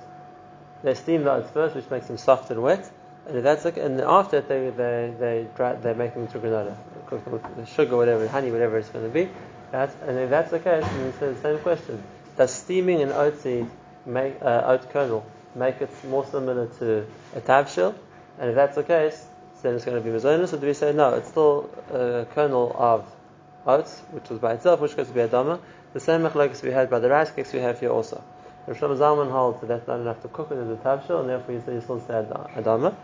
They 0.83 0.95
steam 0.95 1.25
the 1.25 1.33
oats 1.33 1.50
first, 1.50 1.75
which 1.75 1.91
makes 1.91 2.06
them 2.06 2.19
soft 2.19 2.50
and 2.50 2.62
wet, 2.62 2.89
and 3.27 3.45
that's 3.45 3.65
like, 3.65 3.77
and 3.77 4.00
after 4.00 4.41
they 4.41 4.71
they 4.71 5.12
they 5.19 5.47
dry, 5.56 5.75
they 5.75 5.93
make 5.95 6.15
them 6.15 6.23
into 6.23 6.39
granola, 6.39 6.77
cook 7.06 7.25
them 7.25 7.41
with 7.56 7.69
sugar, 7.69 7.97
whatever, 7.97 8.27
honey, 8.29 8.50
whatever 8.50 8.79
it's 8.79 8.89
going 8.89 9.05
to 9.05 9.11
be. 9.11 9.29
That's, 9.71 9.95
and 10.06 10.19
if 10.19 10.31
that's 10.31 10.50
the 10.50 10.61
case, 10.61 10.85
then 10.85 11.06
it's 11.09 11.19
the 11.19 11.37
same 11.43 11.59
question: 11.59 12.03
Does 12.37 12.53
steaming 12.53 13.03
an 13.03 13.12
oat 13.12 13.41
seed 13.41 13.69
make 14.06 14.41
uh, 14.41 14.62
oat 14.67 14.91
kernel 14.91 15.27
make 15.55 15.81
it 15.83 15.91
more 16.05 16.25
similar 16.25 16.67
to 16.78 17.07
a 17.35 17.40
tavshil? 17.40 17.95
And 18.38 18.50
if 18.50 18.55
that's 18.55 18.76
the 18.76 18.85
case, 18.85 19.26
then 19.62 19.75
it's 19.75 19.85
going 19.85 20.02
to 20.02 20.11
be 20.11 20.17
mazonis. 20.17 20.52
Or 20.52 20.59
do 20.59 20.67
we 20.67 20.75
say 20.75 20.93
no? 20.93 21.14
It's 21.14 21.28
still 21.28 21.69
a 21.90 22.25
kernel 22.35 22.75
of 22.78 23.05
oats, 23.67 24.00
which 24.12 24.28
was 24.31 24.38
by 24.38 24.55
itself, 24.55 24.81
which 24.81 24.97
goes 24.97 25.09
to 25.09 25.12
be 25.12 25.21
adama. 25.21 25.59
The 25.92 26.00
same 26.00 26.23
machlokes 26.23 26.62
we 26.62 26.71
had 26.71 26.90
by 26.90 26.99
the 26.99 27.09
rice 27.09 27.30
cakes 27.30 27.52
we 27.52 27.61
have 27.61 27.80
here 27.80 27.90
also. 27.90 28.23
Rav 28.66 28.76
Shlomo 28.76 28.99
Zalman 28.99 29.30
holds 29.30 29.61
that 29.61 29.68
that's 29.68 29.87
not 29.87 30.00
enough 30.00 30.21
to 30.23 30.28
cook 30.28 30.50
it 30.50 30.59
as 30.59 30.68
a 30.68 30.76
tavshil, 30.76 31.21
and 31.21 31.28
therefore 31.30 31.54
you 31.54 31.61
still 31.61 32.00
say 32.00 32.14
adama. 32.14 32.95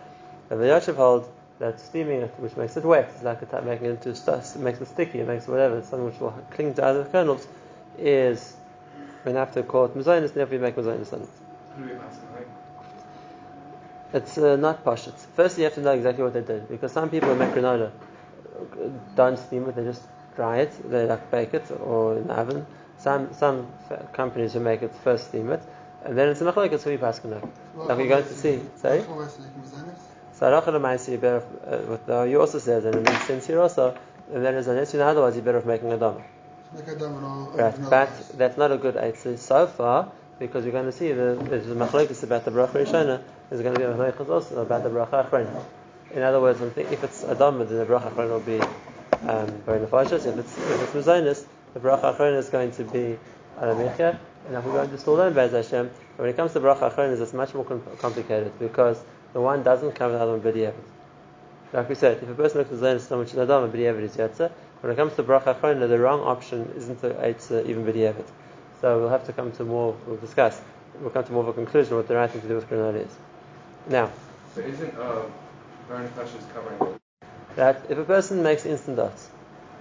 And 0.50 0.60
the 0.60 0.66
Elyashiv 0.66 0.96
holds 0.96 1.26
that 1.58 1.80
steaming 1.80 2.20
it, 2.20 2.34
which 2.38 2.56
makes 2.56 2.76
it 2.76 2.84
wet, 2.84 3.10
is 3.16 3.22
like 3.22 3.40
a 3.40 3.62
making 3.62 3.86
it 3.86 3.90
into 3.90 4.14
stuff, 4.14 4.56
makes 4.56 4.80
it 4.80 4.88
sticky, 4.88 5.20
it 5.20 5.26
makes 5.26 5.48
it 5.48 5.50
whatever, 5.50 5.78
it's 5.78 5.88
something 5.88 6.06
which 6.06 6.20
will 6.20 6.34
cling 6.50 6.74
to 6.74 6.84
other 6.84 7.04
kernels, 7.04 7.46
is 7.96 8.56
enough 9.24 9.52
to 9.52 9.62
call 9.62 9.86
it 9.86 9.94
mazonis, 9.96 10.34
therefore 10.34 10.56
you 10.56 10.60
make 10.60 10.76
mazonis 10.76 11.12
on 11.12 11.22
it. 11.22 11.28
It's 14.12 14.36
uh, 14.38 14.56
not 14.56 14.84
pashut. 14.84 15.14
First, 15.34 15.58
you 15.58 15.64
have 15.64 15.74
to 15.74 15.80
know 15.80 15.92
exactly 15.92 16.22
what 16.22 16.34
they 16.34 16.42
did, 16.42 16.68
because 16.68 16.92
some 16.92 17.08
people 17.08 17.34
make 17.34 17.50
granola 17.50 17.90
don't 19.16 19.38
steam 19.38 19.68
it; 19.68 19.74
they 19.74 19.84
just 19.84 20.02
dry 20.36 20.58
it, 20.58 20.90
they 20.90 21.06
like 21.06 21.30
bake 21.30 21.54
it 21.54 21.70
or 21.70 22.16
in 22.16 22.26
the 22.26 22.34
oven. 22.34 22.66
Some 22.98 23.32
some 23.34 23.68
companies 24.12 24.52
who 24.52 24.60
make 24.60 24.82
it 24.82 24.92
first 25.02 25.28
steam 25.28 25.50
it, 25.50 25.62
and 26.04 26.16
then 26.16 26.28
it's 26.28 26.40
a 26.40 26.44
machlokes 26.44 26.82
who 26.82 26.90
you 26.90 26.98
pass 26.98 27.20
Like 27.24 27.98
we're 27.98 28.08
going 28.08 28.24
to 28.24 28.34
see. 28.34 28.60
Sorry. 28.76 29.02
So 30.34 30.50
Arachah 30.50 31.08
you 31.08 31.18
better 31.18 31.44
uh, 31.66 31.90
with 31.90 32.06
the, 32.06 32.22
you 32.22 32.40
also 32.40 32.58
says, 32.58 32.84
and 32.84 33.08
sense 33.22 33.46
here 33.46 33.60
also, 33.60 33.96
and 34.32 34.44
then 34.44 34.54
there's 34.54 34.66
an 34.66 34.78
issue. 34.78 35.00
Otherwise, 35.00 35.36
you're 35.36 35.44
better 35.44 35.58
off 35.58 35.64
making 35.64 35.92
a 35.92 35.96
dam. 35.96 36.16
Right, 37.56 37.74
but 37.88 38.10
that's 38.36 38.58
not 38.58 38.72
a 38.72 38.76
good 38.76 38.96
answer 38.96 39.36
so 39.36 39.68
far 39.68 40.10
because 40.40 40.64
we're 40.64 40.72
going 40.72 40.86
to 40.86 40.92
see 40.92 41.12
the, 41.12 41.38
there's 41.48 41.70
a 41.70 41.74
machlokes 41.74 42.24
about 42.24 42.44
the 42.44 42.50
bracha 42.50 42.84
rishona. 42.84 43.22
There's 43.48 43.62
going 43.62 43.74
to 43.74 43.78
be 43.78 43.84
a 43.84 43.94
machlokes 43.94 44.28
also 44.28 44.62
about 44.62 44.82
the 44.82 44.90
bracha 44.90 45.30
achrona. 45.30 45.62
In 46.12 46.22
other 46.22 46.40
words, 46.40 46.60
if 46.60 47.04
it's 47.04 47.22
a 47.22 47.34
dam, 47.36 47.58
then 47.58 47.68
the 47.68 47.86
bracha 47.86 48.12
achrona 48.12 48.30
will 48.30 48.40
be 48.40 48.60
um, 49.28 49.48
nefashos. 49.66 50.26
If 50.26 50.38
it's 50.38 50.58
if 50.58 50.96
it's 50.96 51.06
mazonis, 51.06 51.44
the 51.74 51.80
bracha 51.80 52.16
achrona 52.16 52.38
is 52.38 52.48
going 52.48 52.72
to 52.72 52.84
be 52.84 53.18
alamicha. 53.58 54.18
And 54.46 54.56
if 54.56 54.64
we're 54.64 54.72
going 54.72 54.90
to 54.90 54.98
still 54.98 55.14
learn 55.14 55.32
Bez 55.32 55.52
Hashem, 55.52 55.90
when 56.16 56.28
it 56.28 56.36
comes 56.36 56.52
to 56.52 56.60
bracha 56.60 56.92
achrona, 56.92 57.18
it's 57.18 57.32
much 57.32 57.54
more 57.54 57.64
complicated 57.64 58.52
because 58.58 59.02
the 59.32 59.40
one 59.40 59.62
doesn't 59.62 59.92
come 59.92 60.12
with 60.12 60.20
Adam 60.20 60.40
B'di'evet. 60.40 60.74
Like 61.72 61.88
we 61.88 61.94
said, 61.94 62.22
if 62.22 62.28
a 62.28 62.34
person 62.34 62.58
looks 62.58 63.06
so 63.08 63.16
much 63.16 63.34
Adam 63.34 63.72
B'di'evet 63.72 64.02
is 64.02 64.16
Yetzer, 64.16 64.50
when 64.80 64.92
it 64.92 64.96
comes 64.96 65.14
to 65.14 65.22
Bracha 65.22 65.58
Achrona, 65.58 65.88
the 65.88 65.98
wrong 65.98 66.20
option 66.20 66.72
isn't 66.76 67.00
to 67.00 67.10
Eitzer 67.14 67.66
even 67.66 67.84
B'di'evet. 67.84 68.26
So 68.80 69.00
we'll 69.00 69.08
have 69.08 69.24
to 69.26 69.32
come 69.32 69.50
to 69.52 69.64
more, 69.64 69.96
we'll 70.06 70.18
discuss, 70.18 70.60
we'll 71.00 71.10
come 71.10 71.24
to 71.24 71.32
more 71.32 71.42
of 71.42 71.48
a 71.48 71.52
conclusion 71.54 71.96
what 71.96 72.06
the 72.06 72.14
right 72.14 72.30
thing 72.30 72.42
to 72.42 72.48
do 72.48 72.54
with 72.56 72.68
granola 72.68 73.04
is. 73.04 73.12
Now, 73.88 74.10
So 74.54 74.60
isn't 74.60 74.94
uh, 74.98 75.22
burn 75.88 76.08
flesh 76.10 76.28
is 76.34 76.44
covering? 76.52 77.00
That 77.56 77.82
if 77.88 77.98
a 77.98 78.04
person 78.04 78.42
makes 78.42 78.66
instant 78.66 78.98
oats, 78.98 79.28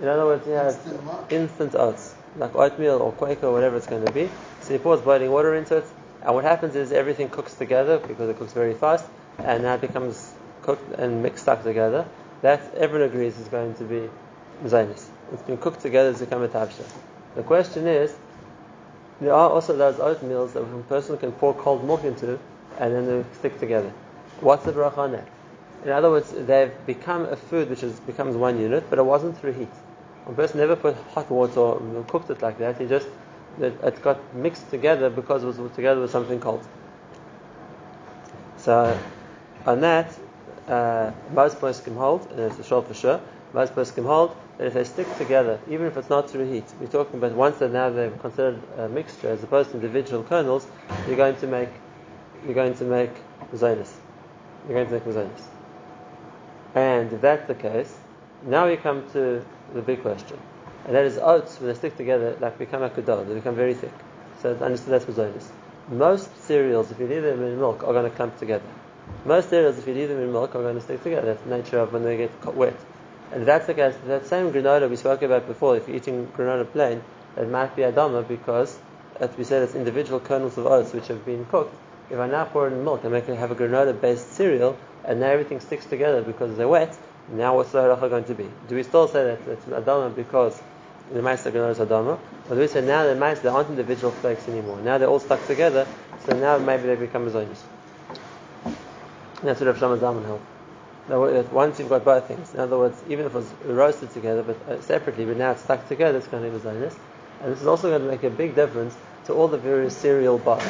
in 0.02 0.08
other 0.08 0.26
words, 0.26 0.46
he 0.46 0.52
has 0.52 0.76
Instant 0.76 1.32
instant 1.32 1.76
oats, 1.76 2.16
like 2.38 2.56
oatmeal 2.56 3.00
or 3.00 3.12
quaker 3.12 3.48
or 3.48 3.54
whatever 3.54 3.78
it's 3.78 3.88
going 3.88 4.06
to 4.06 4.12
be, 4.12 4.30
so 4.62 4.74
he 4.74 4.80
pours 4.80 5.02
boiling 5.02 5.32
water 5.32 5.56
into 5.56 5.78
it, 5.78 5.86
and 6.24 6.34
what 6.34 6.44
happens 6.44 6.76
is 6.76 6.92
everything 6.92 7.30
cooks 7.30 7.54
together 7.54 8.00
because 8.00 8.30
it 8.30 8.38
cooks 8.38 8.54
very 8.54 8.74
fast, 8.74 9.06
and 9.40 9.64
now 9.64 9.76
it 9.76 9.82
becomes 9.82 10.34
cooked 10.62 11.00
and 11.00 11.22
mixed 11.22 11.48
up 11.48 11.64
together. 11.64 12.06
That 12.42 12.74
everyone 12.76 13.10
agrees 13.10 13.38
is 13.38 13.48
going 13.48 13.76
to 13.76 13.84
be 13.84 14.10
zainis. 14.66 15.06
It's 15.32 15.44
been 15.44 15.58
cooked 15.58 15.82
together, 15.82 16.10
it's 16.10 16.20
become 16.20 16.44
a 16.44 16.48
tabsha. 16.48 16.86
The 17.36 17.44
question 17.44 17.88
is, 17.88 18.16
there 19.22 19.34
are 19.34 19.50
also 19.50 19.76
those 19.78 19.96
oatmeals 19.96 20.54
that 20.54 20.62
a 20.62 20.84
person 20.84 21.18
can 21.18 21.32
pour 21.32 21.54
cold 21.54 21.86
milk 21.86 22.04
into, 22.04 22.40
and 22.80 22.94
then 22.94 23.06
they 23.06 23.24
stick 23.38 23.60
together. 23.60 23.92
What's 24.42 24.66
the 24.66 24.74
bracha 24.74 24.98
on 24.98 25.12
that? 25.14 25.28
In 25.84 25.92
other 25.92 26.10
words, 26.10 26.32
they've 26.32 26.72
become 26.86 27.26
a 27.26 27.36
food 27.36 27.70
which 27.70 27.84
is, 27.84 28.00
becomes 28.02 28.36
one 28.36 28.60
unit, 28.60 28.90
but 28.90 29.00
it 29.00 29.04
wasn't 29.04 29.38
through 29.38 29.54
heat. 29.54 29.74
One 30.26 30.36
person 30.36 30.60
never 30.60 30.78
put 30.78 30.96
hot 31.14 31.30
water 31.30 31.60
or 31.60 32.06
cooked 32.08 32.30
it 32.30 32.42
like 32.42 32.58
that. 32.60 32.80
He 32.80 32.88
just 32.88 33.08
it, 33.60 33.74
it 33.84 34.02
got 34.02 34.34
mixed 34.34 34.70
together 34.70 35.10
because 35.10 35.44
it 35.44 35.48
was 35.48 35.72
together 35.76 36.02
with 36.02 36.12
something 36.12 36.40
cold. 36.40 36.66
So 38.58 38.98
on 39.66 39.82
that, 39.82 40.14
uh, 40.68 41.12
most 41.34 41.60
poskim 41.60 41.98
hold, 41.98 42.32
and 42.32 42.40
it's 42.40 42.60
a 42.60 42.64
shul 42.64 42.82
for 42.82 42.94
sure. 42.94 43.20
Most 43.52 43.76
poskim 43.76 44.06
hold 44.06 44.36
that 44.58 44.68
if 44.68 44.74
they 44.74 44.86
stick 44.86 45.08
together, 45.18 45.60
even 45.70 45.86
if 45.86 45.98
it's 45.98 46.10
not 46.10 46.30
through 46.30 46.50
heat, 46.50 46.64
we're 46.80 46.88
talking 46.88 47.20
about 47.20 47.34
once 47.34 47.58
that 47.58 47.72
now 47.72 47.90
they're 47.90 48.10
considered 48.10 48.62
a 48.78 48.88
mixture 48.88 49.30
as 49.30 49.44
opposed 49.44 49.72
to 49.72 49.76
individual 49.76 50.24
kernels, 50.24 50.66
you're 51.08 51.18
going 51.18 51.36
to 51.36 51.48
make 51.48 51.70
you're 52.46 52.56
going 52.56 52.76
to 52.76 52.84
make 52.86 53.12
zonis. 53.54 53.92
You're 54.68 54.86
going 54.86 54.88
to 54.88 54.94
make 54.94 55.04
zonis. 55.04 55.42
And 56.76 57.14
if 57.14 57.22
that's 57.22 57.48
the 57.48 57.56
case, 57.56 57.96
now 58.44 58.68
we 58.68 58.78
come 58.78 59.10
to 59.12 59.46
the 59.74 59.82
big 59.82 60.02
question. 60.02 60.40
And 60.86 60.96
that 60.96 61.06
is 61.06 61.18
oh, 61.18 61.36
oats, 61.36 61.60
when 61.60 61.70
they 61.70 61.76
stick 61.76 61.96
together, 61.98 62.36
like 62.40 62.58
become 62.58 62.84
a 62.84 62.90
kudal, 62.90 63.28
they 63.28 63.34
become 63.36 63.56
very 63.56 63.74
thick. 63.74 63.94
So 64.42 64.52
it's 64.52 64.62
understood 64.62 64.94
that's 64.94 65.06
mazonis. 65.06 65.48
Most 65.90 66.36
cereals, 66.44 66.92
if 66.92 67.00
you 67.00 67.08
leave 67.08 67.24
them 67.24 67.44
in 67.44 67.60
milk, 67.60 67.84
are 67.84 67.94
going 67.94 68.10
to 68.10 68.16
clump 68.16 68.38
together. 68.40 68.66
Most 69.26 69.50
cereals, 69.50 69.78
if 69.78 69.88
you 69.88 69.94
leave 69.94 70.10
them 70.10 70.20
in 70.20 70.32
milk, 70.32 70.56
are 70.56 70.62
going 70.62 70.76
to 70.76 70.82
stick 70.82 71.04
together. 71.04 71.28
That's 71.28 71.44
the 71.44 71.56
nature 71.56 71.80
of 71.80 71.94
when 71.94 72.04
they 72.04 72.18
get 72.18 72.56
wet. 72.56 72.76
And 73.32 73.46
that's 73.46 73.68
the 73.68 73.74
case, 73.74 73.96
that 74.08 74.28
same 74.28 74.52
granola 74.52 74.90
we 74.90 74.96
spoke 74.96 75.22
about 75.22 75.48
before, 75.48 75.78
if 75.78 75.88
you're 75.88 75.98
eating 75.98 76.28
granola 76.36 76.70
plain, 76.72 77.02
it 77.38 77.50
might 77.50 77.76
be 77.76 77.84
a 77.84 77.92
adama 77.92 78.28
because, 78.28 78.78
as 79.20 79.36
we 79.38 79.44
said, 79.44 79.64
it's 79.64 79.76
individual 79.76 80.20
kernels 80.20 80.58
of 80.58 80.66
oats 80.66 80.94
which 80.94 81.08
have 81.08 81.26
been 81.26 81.46
cooked. 81.46 81.76
If 82.10 82.20
I 82.20 82.28
now 82.28 82.46
pour 82.46 82.68
it 82.68 82.74
in 82.74 82.84
milk 82.84 83.04
and 83.04 83.12
make 83.12 83.28
it 83.28 83.38
have 83.38 83.52
a 83.52 83.56
granola-based 83.56 84.34
cereal, 84.34 84.78
and 85.06 85.20
now 85.20 85.28
everything 85.28 85.60
sticks 85.60 85.86
together 85.86 86.22
because 86.22 86.56
they're 86.58 86.68
wet, 86.68 86.98
now 87.30 87.56
what's 87.56 87.72
the 87.72 87.80
halacha 87.80 88.10
going 88.10 88.26
to 88.26 88.36
be? 88.36 88.50
Do 88.68 88.76
we 88.76 88.84
still 88.84 89.08
say 89.08 89.24
that 89.24 89.40
it's 89.48 89.66
adama 89.66 90.14
because 90.16 90.62
the 91.12 91.22
mice 91.22 91.44
granola 91.44 91.72
is 91.72 91.80
adama, 91.80 92.20
or 92.50 92.56
do 92.56 92.62
we 92.62 92.68
say 92.68 92.82
now 92.82 93.04
the 93.06 93.16
mice 93.16 93.40
they 93.40 93.50
aren't 93.50 93.70
individual 93.70 94.12
flakes 94.12 94.48
anymore? 94.48 94.80
Now 94.82 94.98
they're 94.98 95.10
all 95.10 95.20
stuck 95.20 95.46
together, 95.48 95.88
so 96.26 96.38
now 96.38 96.58
maybe 96.58 96.84
they 96.84 96.96
become 96.96 97.30
zonis. 97.30 97.60
That's 99.42 99.60
what 99.60 99.68
Rav 99.68 99.78
Shlomo 99.78 99.98
Zalman 99.98 100.26
held. 100.26 100.42
Uh, 101.10 101.44
once 101.52 101.80
you've 101.80 101.90
got 101.90 102.06
both 102.06 102.28
things, 102.28 102.54
in 102.54 102.62
other 102.62 102.78
words, 102.78 103.02
even 103.10 103.26
if 103.26 103.34
it 103.34 103.36
was 103.36 103.52
roasted 103.66 104.10
together 104.14 104.42
but 104.42 104.56
uh, 104.70 104.80
separately, 104.82 105.26
but 105.26 105.36
now 105.36 105.52
it's 105.52 105.62
stuck 105.62 105.86
together, 105.90 106.18
it's 106.18 106.28
going 106.28 106.44
to 106.44 106.50
be 106.50 106.64
zonis. 106.64 106.96
And 107.42 107.52
this 107.52 107.60
is 107.60 107.68
also 107.68 107.90
going 107.90 108.04
to 108.04 108.08
make 108.08 108.24
a 108.24 108.30
big 108.30 108.56
difference 108.56 108.96
to 109.26 109.34
all 109.34 109.48
the 109.48 109.58
various 109.58 109.96
cereal 109.96 110.38
bars. 110.38 110.64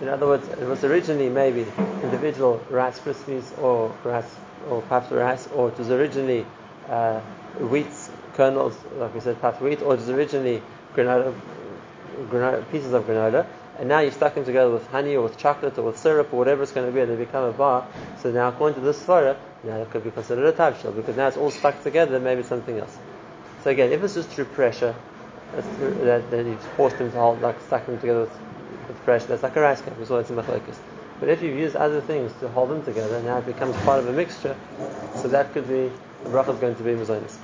In 0.00 0.08
other 0.08 0.26
words, 0.26 0.46
it 0.48 0.66
was 0.66 0.84
originally 0.84 1.28
maybe 1.28 1.66
individual 2.02 2.64
Rice 2.70 2.98
Krispies 3.00 3.58
or 3.58 3.94
rice 4.04 4.34
or 4.68 4.82
puffed 4.82 5.12
rice, 5.12 5.48
or 5.48 5.68
it 5.68 5.78
was 5.78 5.90
originally 5.90 6.46
uh, 6.88 7.20
wheat 7.58 7.86
kernels, 8.34 8.76
like 8.96 9.14
we 9.14 9.20
said, 9.20 9.40
puffed 9.40 9.60
wheat, 9.60 9.82
or 9.82 9.94
it 9.94 9.98
was 9.98 10.08
originally 10.08 10.62
granola, 10.94 11.34
granola, 12.28 12.70
pieces 12.70 12.92
of 12.92 13.04
granola, 13.04 13.46
and 13.78 13.88
now 13.88 14.00
you 14.00 14.10
stuck 14.10 14.34
them 14.34 14.44
together 14.44 14.70
with 14.70 14.86
honey 14.88 15.16
or 15.16 15.22
with 15.22 15.36
chocolate 15.36 15.76
or 15.78 15.82
with 15.82 15.98
syrup 15.98 16.32
or 16.32 16.38
whatever 16.38 16.62
it's 16.62 16.72
going 16.72 16.86
to 16.86 16.92
be, 16.92 17.00
and 17.00 17.10
they 17.10 17.16
become 17.16 17.44
a 17.44 17.52
bar. 17.52 17.86
So 18.20 18.30
now, 18.30 18.48
according 18.48 18.76
to 18.76 18.80
this 18.80 19.02
svara, 19.02 19.36
now 19.64 19.76
it 19.76 19.90
could 19.90 20.04
be 20.04 20.10
considered 20.10 20.46
a 20.46 20.52
tabshel 20.52 20.94
because 20.94 21.16
now 21.16 21.28
it's 21.28 21.36
all 21.36 21.50
stuck 21.50 21.82
together. 21.82 22.20
Maybe 22.20 22.42
something 22.42 22.78
else. 22.78 22.96
So 23.62 23.70
again, 23.70 23.92
if 23.92 24.02
it's 24.02 24.14
just 24.14 24.28
through 24.30 24.44
pressure, 24.46 24.94
that, 25.56 26.30
that 26.30 26.46
you've 26.46 26.60
forced 26.76 26.98
them 26.98 27.10
to 27.10 27.18
hold, 27.18 27.40
like 27.42 27.60
stuck 27.62 27.86
them 27.86 27.98
together 27.98 28.20
with, 28.22 28.38
with 28.88 29.04
pressure, 29.04 29.26
that's 29.26 29.42
like 29.42 29.56
a 29.56 29.60
rice 29.60 29.80
cake. 29.80 29.98
We 29.98 30.04
saw 30.04 30.18
it's 30.18 30.30
in 30.30 30.36
machlokes. 30.36 30.76
But 31.20 31.28
if 31.28 31.42
you've 31.42 31.56
used 31.56 31.76
other 31.76 32.00
things 32.00 32.32
to 32.40 32.48
hold 32.48 32.70
them 32.70 32.84
together, 32.84 33.20
now 33.22 33.38
it 33.38 33.46
becomes 33.46 33.76
part 33.84 33.98
of 34.00 34.08
a 34.08 34.12
mixture. 34.12 34.56
So 35.16 35.28
that 35.28 35.52
could 35.52 35.68
be 35.68 35.90
the 36.24 36.30
bracha 36.30 36.54
is 36.54 36.60
going 36.60 36.76
to 36.76 36.82
be 36.82 36.90
mazonis. 36.92 37.36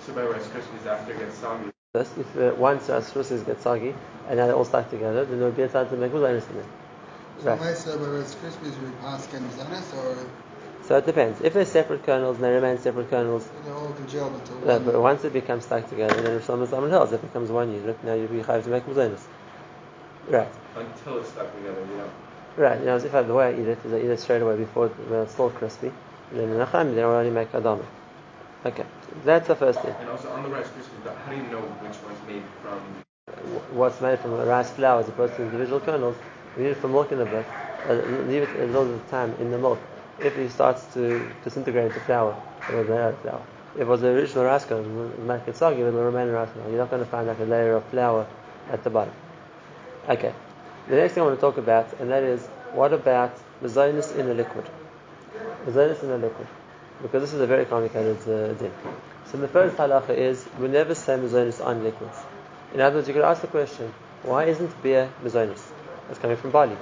So 0.00 0.12
by 0.12 0.22
Rice 0.24 0.48
Krispies 0.48 0.86
after 0.86 1.12
it 1.12 1.18
gets 1.18 1.36
soggy. 1.38 1.70
This, 1.94 2.10
if 2.18 2.38
uh, 2.38 2.54
once 2.56 2.88
Rice 2.88 3.10
Krispies 3.10 3.46
get 3.46 3.60
soggy 3.60 3.94
and 4.28 4.38
now 4.38 4.46
they're 4.46 4.56
all 4.56 4.64
stuck 4.64 4.90
together, 4.90 5.24
then 5.24 5.38
there 5.38 5.48
would 5.48 5.56
be 5.56 5.62
a 5.62 5.68
time 5.68 5.88
to 5.88 5.96
make 5.96 6.12
mazonis 6.12 6.50
in 6.50 6.58
it. 6.58 6.66
So 7.38 7.50
Right. 7.50 7.60
my 7.60 7.72
say, 7.72 7.96
whether 7.96 8.18
it's 8.18 8.34
Krispies 8.34 8.76
or 8.82 8.90
Pascha 9.00 9.36
and 9.36 9.50
Zanis, 9.50 9.94
or 9.96 10.28
So 10.92 10.98
it 10.98 11.06
depends. 11.06 11.40
If 11.40 11.54
they're 11.54 11.64
separate 11.64 12.04
kernels 12.04 12.36
and 12.36 12.44
they 12.44 12.50
remain 12.50 12.76
separate 12.76 13.08
kernels, 13.08 13.48
they're 13.64 13.72
all 13.72 13.94
congealed 13.94 14.34
into 14.34 14.78
but 14.78 15.00
once 15.00 15.24
it 15.24 15.32
becomes 15.32 15.64
stuck 15.64 15.88
together, 15.88 16.20
then 16.20 16.36
if 16.36 16.44
someone's 16.44 16.68
someone 16.68 16.92
else, 16.92 17.12
it 17.12 17.22
becomes 17.22 17.50
one 17.50 17.72
unit. 17.72 18.04
Now 18.04 18.12
you'd 18.12 18.30
be 18.30 18.42
have 18.42 18.62
to 18.62 18.68
make 18.68 18.84
mazonis. 18.84 19.22
Right. 20.28 20.46
Until 20.76 21.20
it's 21.20 21.30
stuck 21.30 21.50
together, 21.56 21.80
you 21.80 21.96
know. 21.96 22.10
Right, 22.58 22.78
you 22.78 22.84
know, 22.84 22.96
as 22.96 23.04
if 23.04 23.14
I, 23.14 23.22
the 23.22 23.32
way 23.32 23.46
I 23.46 23.52
eat 23.58 23.68
it 23.68 23.78
is 23.86 23.90
I 23.94 24.00
eat 24.00 24.10
it 24.10 24.20
straight 24.20 24.42
away 24.42 24.58
before 24.58 24.88
it, 24.88 24.90
when 25.08 25.20
it's 25.20 25.32
still 25.32 25.48
crispy. 25.48 25.90
And 26.30 26.40
then 26.40 26.50
in 26.50 26.58
the 26.58 26.66
Chaim, 26.66 26.94
then 26.94 27.06
I 27.06 27.08
only 27.08 27.30
make 27.30 27.50
adama. 27.52 27.86
Okay, 28.66 28.84
that's 29.24 29.48
the 29.48 29.56
first 29.56 29.80
thing. 29.80 29.94
And 29.98 30.10
also 30.10 30.28
on 30.28 30.42
the 30.42 30.50
Rice 30.50 30.66
Krispies, 30.66 31.16
how 31.24 31.30
do 31.30 31.36
you 31.38 31.44
know 31.44 31.62
which 31.62 31.96
one's 32.04 32.20
made 32.28 32.42
from? 32.60 32.78
What's 33.74 33.98
made 34.02 34.18
from 34.18 34.32
rice 34.46 34.70
flour 34.72 35.00
as 35.00 35.08
opposed 35.08 35.36
to 35.36 35.42
individual 35.42 35.80
kernels, 35.80 36.16
we 36.54 36.64
need 36.64 36.72
it 36.72 36.76
for 36.76 36.88
milk 36.88 37.12
in 37.12 37.20
a 37.22 37.24
bit. 37.24 37.46
Uh, 37.88 37.94
leave 38.28 38.42
it 38.42 38.60
a 38.60 38.66
little 38.66 38.84
bit 38.84 38.96
of 38.96 39.08
time 39.08 39.34
in 39.40 39.50
the 39.50 39.56
milk. 39.56 39.80
If 40.18 40.36
it 40.36 40.50
starts 40.50 40.84
to 40.94 41.30
disintegrate 41.44 41.86
into 41.86 42.00
flour, 42.00 42.40
it 42.68 42.74
was 42.74 42.90
out 42.90 43.14
of 43.14 43.18
flour. 43.20 43.42
It 43.78 43.86
was 43.86 44.02
the 44.02 44.08
original 44.08 44.44
rice 44.44 44.64
kernel, 44.64 45.10
it 45.10 45.24
might 45.24 45.56
soggy, 45.56 45.80
it 45.80 45.92
will 45.92 46.04
remain 46.04 46.28
kernel. 46.28 46.68
You're 46.68 46.78
not 46.78 46.90
going 46.90 47.02
to 47.02 47.10
find 47.10 47.26
like 47.26 47.40
a 47.40 47.44
layer 47.44 47.74
of 47.74 47.84
flour 47.86 48.26
at 48.70 48.84
the 48.84 48.90
bottom. 48.90 49.14
Okay. 50.08 50.34
The 50.88 50.96
next 50.96 51.14
thing 51.14 51.22
I 51.22 51.26
want 51.26 51.38
to 51.38 51.40
talk 51.40 51.58
about, 51.58 52.00
and 52.00 52.10
that 52.10 52.22
is, 52.22 52.44
what 52.72 52.92
about 52.92 53.38
mazonis 53.62 54.16
in 54.16 54.28
a 54.28 54.34
liquid? 54.34 54.68
Mazonis 55.64 56.02
in 56.02 56.10
a 56.10 56.18
liquid. 56.18 56.48
Because 57.00 57.22
this 57.22 57.32
is 57.32 57.40
a 57.40 57.46
very 57.46 57.64
complicated 57.64 58.18
uh. 58.22 58.54
So 59.30 59.38
the 59.38 59.48
first 59.48 59.76
halacha 59.76 60.10
is, 60.10 60.44
we 60.58 60.68
never 60.68 60.94
say 60.94 61.16
mazonis 61.16 61.64
on 61.64 61.84
liquids. 61.84 62.18
In 62.74 62.80
other 62.80 62.96
words, 62.96 63.08
you 63.08 63.14
could 63.14 63.24
ask 63.24 63.40
the 63.40 63.46
question, 63.46 63.94
why 64.22 64.44
isn't 64.44 64.82
beer 64.82 65.08
mazonis? 65.24 65.62
It's 66.10 66.18
coming 66.18 66.36
from 66.36 66.50
barley. 66.50 66.76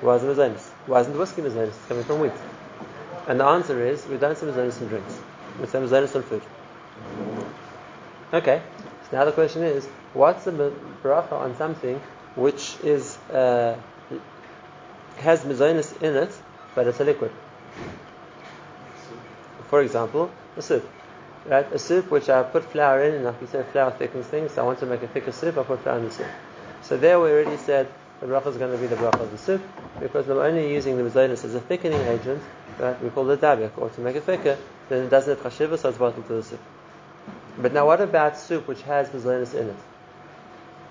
So 0.00 0.06
why 0.06 0.16
is 0.16 0.22
it 0.22 0.36
mazonis? 0.36 0.67
Why 0.86 1.00
isn't 1.00 1.16
whiskey 1.16 1.42
mazonis? 1.42 1.68
It's 1.68 1.86
coming 1.86 2.04
from 2.04 2.20
wheat. 2.20 2.32
And 3.26 3.38
the 3.40 3.44
answer 3.44 3.84
is, 3.84 4.06
we 4.06 4.16
don't 4.16 4.36
say 4.36 4.46
mazonis 4.46 4.80
in 4.80 4.88
drinks. 4.88 5.18
We 5.60 5.66
say 5.66 5.78
mazonis 5.80 6.14
in 6.14 6.22
food. 6.22 6.42
Okay. 8.32 8.62
So 9.10 9.16
now 9.16 9.24
the 9.24 9.32
question 9.32 9.62
is, 9.62 9.86
what's 10.14 10.44
the 10.44 10.72
bracha 11.02 11.32
on 11.32 11.56
something 11.56 12.00
which 12.36 12.76
is 12.82 13.16
uh, 13.30 13.76
has 15.18 15.44
mazonis 15.44 16.00
in 16.02 16.16
it, 16.16 16.34
but 16.74 16.86
it's 16.86 17.00
a 17.00 17.04
liquid? 17.04 17.32
For 19.68 19.82
example, 19.82 20.30
a 20.56 20.62
soup. 20.62 20.88
Right? 21.46 21.70
A 21.72 21.78
soup 21.78 22.10
which 22.10 22.28
I 22.28 22.42
put 22.42 22.64
flour 22.64 23.02
in, 23.02 23.14
and 23.14 23.24
like 23.24 23.40
we 23.40 23.46
said, 23.46 23.66
flour 23.68 23.90
thickens 23.90 24.26
things, 24.26 24.52
so 24.52 24.62
I 24.62 24.64
want 24.64 24.78
to 24.80 24.86
make 24.86 25.02
a 25.02 25.08
thicker 25.08 25.32
soup, 25.32 25.56
I 25.56 25.62
put 25.62 25.80
flour 25.80 25.98
in 25.98 26.04
the 26.04 26.10
soup. 26.10 26.26
So 26.82 26.96
there 26.96 27.18
we 27.20 27.30
already 27.30 27.56
said 27.56 27.88
the 28.20 28.26
bracha 28.26 28.48
is 28.48 28.56
going 28.56 28.72
to 28.72 28.78
be 28.78 28.86
the 28.86 28.96
bracha 28.96 29.20
of 29.20 29.30
the 29.30 29.38
soup, 29.38 29.62
because 30.00 30.26
we're 30.26 30.46
only 30.46 30.72
using 30.72 30.96
the 30.96 31.02
mazonis 31.02 31.44
as 31.44 31.54
a 31.54 31.60
thickening 31.60 32.00
agent, 32.06 32.42
right? 32.78 33.00
We 33.02 33.10
call 33.10 33.28
it 33.30 33.40
dabik, 33.40 33.76
or 33.78 33.90
to 33.90 34.00
make 34.00 34.16
it 34.16 34.24
thicker, 34.24 34.58
then 34.88 35.04
it 35.04 35.10
doesn't 35.10 35.42
have 35.42 35.52
chashiva, 35.52 35.78
so 35.78 35.88
it's 35.88 35.98
bottled 35.98 36.26
to 36.26 36.34
the 36.34 36.42
soup. 36.42 36.60
But 37.58 37.72
now 37.72 37.86
what 37.86 38.00
about 38.00 38.38
soup 38.38 38.68
which 38.68 38.82
has 38.82 39.08
mazonis 39.10 39.54
in 39.54 39.68
it? 39.68 39.76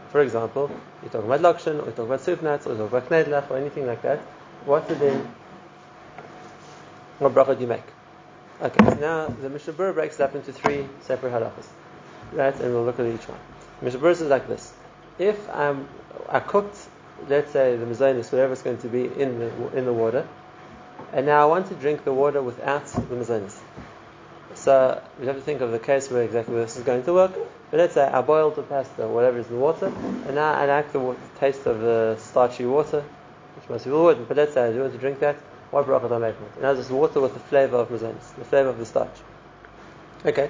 For 0.10 0.22
example, 0.22 0.72
you 1.04 1.10
talk 1.10 1.24
about 1.24 1.42
lakshan, 1.42 1.82
or 1.82 1.86
you're 1.86 1.92
talking 1.92 2.06
about 2.06 2.22
soup 2.22 2.42
nuts, 2.42 2.66
or 2.66 2.76
you're 2.76 2.90
talking 2.90 3.08
about 3.08 3.28
knedlach, 3.28 3.52
or 3.52 3.58
anything 3.58 3.86
like 3.88 4.02
that. 4.02 4.20
What's 4.66 4.90
it 4.90 5.00
then? 5.00 5.34
What 7.20 7.34
bracha 7.34 7.56
do 7.56 7.62
you 7.62 7.68
make? 7.68 7.84
Okay, 8.62 8.86
so 8.86 8.96
now 8.96 9.28
the 9.28 9.50
Mishnah 9.50 9.74
breaks 9.74 10.16
it 10.16 10.22
up 10.22 10.36
into 10.36 10.52
three 10.52 10.88
separate 11.02 11.32
halachas. 11.32 11.68
Right, 12.32 12.54
and 12.56 12.74
we'll 12.74 12.84
look 12.84 13.00
at 13.00 13.06
each 13.06 13.28
one. 13.28 13.40
Mishnah 13.82 14.16
says 14.16 14.30
like 14.30 14.48
this. 14.48 14.74
If 15.20 15.50
I'm, 15.50 15.88
I 16.30 16.40
cooked, 16.40 16.78
let's 17.28 17.52
say 17.52 17.76
the 17.76 17.86
mazonis, 17.86 18.32
whatever 18.32 18.54
it's 18.54 18.62
going 18.62 18.78
to 18.80 18.88
be, 18.88 19.06
in 19.06 19.40
the, 19.40 19.78
in 19.78 19.86
the 19.86 19.94
water, 19.94 20.28
and 21.14 21.26
now 21.26 21.42
I 21.44 21.46
want 21.46 21.68
to 21.68 21.76
drink 21.76 22.04
the 22.04 22.14
water 22.14 22.42
without 22.42 22.86
the 22.88 23.16
mazonis. 23.16 23.58
So 24.56 25.02
we 25.20 25.28
have 25.28 25.36
to 25.36 25.42
think 25.42 25.62
of 25.62 25.72
the 25.72 25.80
case 25.80 26.10
where 26.10 26.24
exactly 26.24 26.56
this 26.56 26.78
is 26.78 26.84
going 26.84 27.04
to 27.04 27.14
work. 27.14 27.32
But 27.70 27.78
let's 27.80 27.94
say 27.94 28.04
I 28.04 28.22
boiled 28.22 28.56
the 28.56 28.64
pasta, 28.64 29.08
whatever 29.08 29.40
is 29.40 29.48
in 29.48 29.54
the 29.54 29.60
water, 29.60 29.88
and 29.88 30.36
now 30.36 30.54
I 30.54 30.66
like 30.66 30.92
the 30.92 31.00
wa- 31.00 31.16
taste 31.40 31.66
of 31.66 31.82
the 31.82 32.18
starchy 32.18 32.66
water, 32.66 33.04
which 33.56 33.70
most 33.70 33.84
people 33.84 34.04
wouldn't. 34.04 34.28
But 34.28 34.38
let's 34.38 34.54
say 34.54 34.68
I 34.70 34.72
do 34.72 34.82
want 34.82 34.94
to 34.94 35.00
drink 35.00 35.20
that. 35.20 35.36
What 35.70 35.86
bracha 35.86 36.08
do 36.08 36.16
I 36.16 36.18
make 36.18 36.36
from 36.36 36.46
it? 36.46 36.62
Now 36.62 36.74
this 36.74 36.90
water 36.90 37.20
with 37.20 37.34
the 37.34 37.40
flavor 37.40 37.78
of 37.78 37.90
mazonis, 37.90 38.36
the 38.36 38.46
flavor 38.46 38.70
of 38.70 38.78
the 38.78 38.86
starch. 38.86 39.16
Okay, 40.26 40.50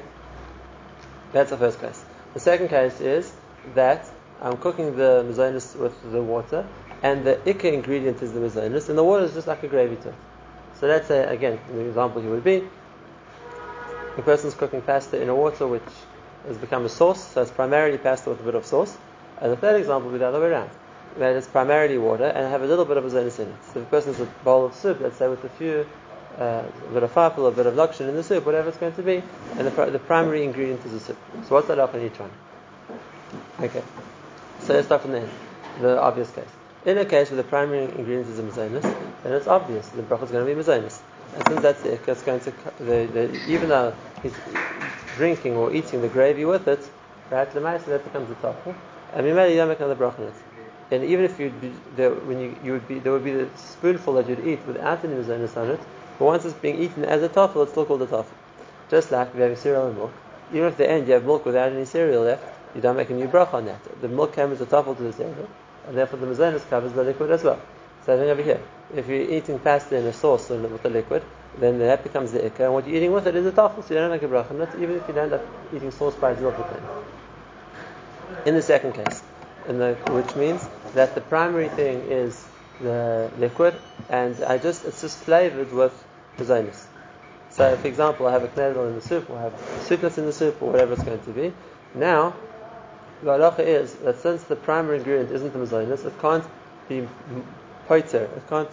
that's 1.33 1.49
the 1.49 1.57
first 1.57 1.81
case. 1.81 2.03
The 2.33 2.39
second 2.39 2.69
case 2.69 3.01
is 3.01 3.33
that 3.73 4.09
I'm 4.41 4.57
cooking 4.57 4.95
the 4.95 5.25
mazonis 5.27 5.75
with 5.75 6.11
the 6.11 6.21
water, 6.21 6.67
and 7.01 7.25
the 7.25 7.35
ikka 7.45 7.73
ingredient 7.73 8.21
is 8.21 8.33
the 8.33 8.39
mazonis, 8.39 8.89
and 8.89 8.97
the 8.97 9.03
water 9.03 9.25
is 9.25 9.33
just 9.33 9.47
like 9.47 9.63
a 9.63 9.67
gravy 9.67 9.95
to 9.97 10.09
it. 10.09 10.15
So 10.79 10.87
let's 10.87 11.07
say 11.07 11.23
again, 11.23 11.59
the 11.71 11.79
example 11.79 12.21
here 12.21 12.29
would 12.29 12.43
be 12.43 12.63
the 14.15 14.21
person's 14.21 14.53
cooking 14.53 14.81
pasta 14.81 15.21
in 15.21 15.29
a 15.29 15.35
water 15.35 15.67
which 15.67 15.81
has 16.47 16.57
become 16.57 16.85
a 16.85 16.89
sauce, 16.89 17.33
so 17.33 17.41
it's 17.41 17.51
primarily 17.51 17.97
pasta 17.97 18.29
with 18.29 18.39
a 18.39 18.43
bit 18.43 18.55
of 18.55 18.65
sauce. 18.65 18.97
And 19.41 19.51
the 19.51 19.57
third 19.57 19.79
example 19.79 20.09
would 20.09 20.17
be 20.17 20.19
the 20.19 20.27
other 20.27 20.39
way 20.39 20.47
around. 20.47 20.69
That 21.17 21.35
it's 21.35 21.47
primarily 21.47 21.97
water 21.97 22.25
and 22.25 22.47
have 22.47 22.61
a 22.61 22.67
little 22.67 22.85
bit 22.85 22.97
of 22.97 23.03
azonis 23.05 23.39
in 23.39 23.47
it. 23.47 23.55
So 23.73 23.79
if 23.79 24.07
a 24.07 24.23
a 24.23 24.25
bowl 24.43 24.65
of 24.65 24.73
soup, 24.75 24.99
let's 24.99 25.17
say 25.17 25.27
with 25.27 25.43
a 25.43 25.49
few, 25.49 25.85
uh, 26.37 26.63
a 26.89 26.93
bit 26.93 27.03
of 27.03 27.13
farfel, 27.13 27.47
a 27.47 27.51
bit 27.51 27.65
of 27.65 27.73
lokshin 27.73 28.07
in 28.07 28.15
the 28.15 28.23
soup, 28.23 28.45
whatever 28.45 28.69
it's 28.69 28.77
going 28.77 28.93
to 28.93 29.03
be, 29.03 29.23
and 29.57 29.67
the, 29.67 29.85
the 29.85 29.99
primary 29.99 30.43
ingredient 30.43 30.83
is 30.85 30.91
the 30.91 30.99
soup. 30.99 31.17
So 31.47 31.55
what's 31.55 31.67
that 31.67 31.79
up 31.79 31.95
in 31.95 32.05
each 32.05 32.19
one? 32.19 32.31
Okay. 33.59 33.83
So 34.67 34.73
let's 34.73 34.87
start 34.87 35.03
from 35.03 35.13
the 35.13 35.19
end, 35.19 35.29
the 35.79 35.97
obvious 35.97 36.29
case. 36.31 36.49
In 36.85 36.97
a 36.97 37.05
case 37.05 37.29
where 37.31 37.37
the 37.37 37.47
primary 37.47 37.85
ingredient 37.85 38.27
is 38.27 38.37
a 38.37 38.43
mazonis, 38.43 38.81
then 39.23 39.31
it's 39.31 39.47
obvious 39.47 39.87
the 39.87 40.01
bracha 40.01 40.23
is 40.23 40.31
going 40.31 40.45
to 40.45 40.53
be 40.53 40.61
mazonis. 40.61 40.99
And 41.35 41.47
since 41.47 41.61
that's 41.61 41.85
it, 41.85 42.01
it's 42.05 42.21
going 42.21 42.41
to, 42.41 42.51
the, 42.79 43.07
the, 43.13 43.45
even 43.47 43.69
though 43.69 43.95
he's 44.21 44.33
drinking 45.15 45.55
or 45.55 45.73
eating 45.73 46.01
the 46.01 46.09
gravy 46.09 46.43
with 46.43 46.67
it, 46.67 46.81
right, 47.31 47.49
the 47.49 47.61
maisa 47.61 47.85
that 47.85 48.03
becomes 48.03 48.27
the 48.27 48.35
top. 48.35 48.57
And 49.13 49.25
we 49.25 49.31
made 49.31 49.53
a 49.53 49.55
don't 49.55 49.69
make 49.69 49.79
another 49.79 49.95
bracha. 49.95 50.33
And 50.91 51.01
even 51.01 51.23
if 51.23 51.39
you'd 51.39 51.61
be, 51.61 51.71
there, 51.95 52.11
when 52.11 52.41
you, 52.41 52.53
you 52.61 52.73
would 52.73 52.89
be, 52.89 52.99
there 52.99 53.13
would 53.13 53.23
be 53.23 53.31
the 53.31 53.47
spoonful 53.55 54.15
that 54.15 54.27
you'd 54.27 54.45
eat 54.45 54.59
without 54.67 55.01
any 55.05 55.13
mazonis 55.13 55.55
on 55.55 55.69
it, 55.69 55.79
but 56.19 56.25
once 56.25 56.43
it's 56.43 56.53
being 56.55 56.77
eaten 56.77 57.05
as 57.05 57.23
a 57.23 57.29
tafel, 57.29 57.63
it's 57.63 57.71
still 57.71 57.85
called 57.85 58.01
a 58.01 58.05
tafel. 58.05 58.25
Just 58.89 59.13
like 59.13 59.33
we 59.33 59.39
have 59.39 59.57
cereal 59.57 59.87
and 59.87 59.95
milk. 59.95 60.11
Even 60.51 60.65
if 60.65 60.73
at 60.73 60.77
the 60.77 60.89
end 60.89 61.07
you 61.07 61.13
have 61.13 61.23
milk 61.23 61.45
without 61.45 61.71
any 61.71 61.85
cereal 61.85 62.23
left, 62.23 62.56
you 62.75 62.81
don't 62.81 62.95
make 62.97 63.09
a 63.09 63.13
new 63.13 63.27
bracha 63.27 63.55
on 63.55 63.65
that. 63.65 64.01
The 64.01 64.07
milk 64.07 64.35
came 64.35 64.51
as 64.51 64.61
a 64.61 64.65
tafel 64.65 64.95
to 64.97 65.03
the 65.03 65.13
cereal, 65.13 65.47
and 65.87 65.97
therefore 65.97 66.19
the 66.19 66.27
mazonis 66.27 66.67
covers 66.69 66.93
the 66.93 67.03
liquid 67.03 67.31
as 67.31 67.43
well. 67.43 67.59
So 68.05 68.17
then 68.17 68.29
over 68.29 68.41
here, 68.41 68.61
if 68.95 69.07
you're 69.07 69.29
eating 69.29 69.59
pasta 69.59 69.97
in 69.97 70.05
a 70.05 70.13
sauce 70.13 70.49
with 70.49 70.83
the 70.83 70.89
liquid, 70.89 71.23
then 71.59 71.79
that 71.79 72.03
becomes 72.03 72.31
the 72.31 72.39
ikka, 72.39 72.65
and 72.65 72.73
what 72.73 72.87
you're 72.87 72.97
eating 72.97 73.11
with 73.11 73.27
it 73.27 73.35
is 73.35 73.45
a 73.45 73.51
tafel, 73.51 73.83
so 73.83 73.93
you 73.93 73.99
don't 73.99 74.11
make 74.11 74.23
a 74.23 74.27
bracha 74.27 74.51
on 74.51 74.61
it, 74.61 74.69
even 74.75 74.95
if 74.95 75.07
you 75.07 75.17
end 75.17 75.33
up 75.33 75.45
eating 75.73 75.91
sauce 75.91 76.15
by 76.15 76.31
itself. 76.31 76.55
In 78.45 78.55
the 78.55 78.61
second 78.61 78.93
case, 78.93 79.23
the, 79.67 79.95
which 80.09 80.35
means 80.35 80.67
that 80.93 81.15
the 81.15 81.21
primary 81.21 81.69
thing 81.69 81.99
is 82.09 82.45
the 82.81 83.31
liquid, 83.37 83.75
and 84.09 84.41
I 84.43 84.57
just 84.57 84.85
it's 84.85 85.01
just 85.01 85.17
flavored 85.19 85.73
with 85.73 85.93
mazonis. 86.37 86.85
So, 87.49 87.75
for 87.75 87.87
example, 87.87 88.27
I 88.27 88.33
have 88.33 88.43
a 88.43 88.49
knedel 88.49 88.87
in 88.87 88.95
the 88.95 89.01
soup, 89.01 89.29
or 89.29 89.37
I 89.37 89.43
have 89.43 89.81
sweetness 89.85 90.17
in 90.17 90.25
the 90.25 90.33
soup, 90.33 90.61
or 90.61 90.71
whatever 90.71 90.93
it's 90.93 91.03
going 91.03 91.19
to 91.19 91.31
be. 91.31 91.53
Now, 91.95 92.35
the 93.23 93.31
halacha 93.31 93.59
is 93.59 93.95
that 93.95 94.19
since 94.19 94.43
the 94.43 94.55
primary 94.55 94.97
ingredient 94.97 95.31
isn't 95.31 95.53
the 95.53 95.59
mazonis, 95.59 96.05
it 96.05 96.19
can't 96.19 96.45
be 96.87 97.07
poiter. 97.87 98.23
It 98.23 98.47
can't. 98.49 98.69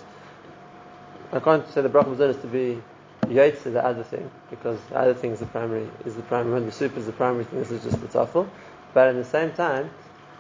I 1.32 1.40
can't 1.40 1.68
say 1.70 1.82
the 1.82 1.88
bracha 1.88 2.14
mazonis 2.14 2.40
to 2.42 2.46
be 2.46 2.80
yaitz 3.22 3.62
to 3.62 3.70
the 3.70 3.84
other 3.84 4.02
thing 4.02 4.30
because 4.50 4.78
the 4.90 4.96
other 4.96 5.14
thing 5.14 5.32
is 5.32 5.40
the 5.40 5.46
primary 5.46 5.88
is 6.04 6.14
the 6.14 6.22
primary. 6.22 6.60
The 6.60 6.72
soup 6.72 6.96
is 6.96 7.06
the 7.06 7.12
primary 7.12 7.44
thing, 7.44 7.58
this 7.58 7.70
is 7.70 7.82
just 7.82 8.00
the 8.00 8.08
tafel. 8.08 8.48
But 8.92 9.08
at 9.08 9.16
the 9.16 9.24
same 9.24 9.52
time, 9.52 9.90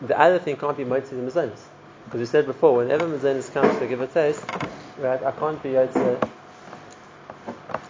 the 0.00 0.18
other 0.18 0.38
thing 0.38 0.56
can't 0.56 0.76
be 0.76 0.84
moitzi 0.84 1.10
the 1.10 1.16
mazonis. 1.16 1.60
Because 2.04 2.20
we 2.20 2.26
said 2.26 2.46
before, 2.46 2.76
whenever 2.76 3.06
mazonis 3.06 3.52
comes 3.52 3.78
to 3.78 3.86
give 3.86 4.00
a 4.00 4.06
taste, 4.06 4.44
right, 4.98 5.22
I 5.22 5.32
can't 5.32 5.62
be 5.62 5.70
yaitz. 5.70 6.30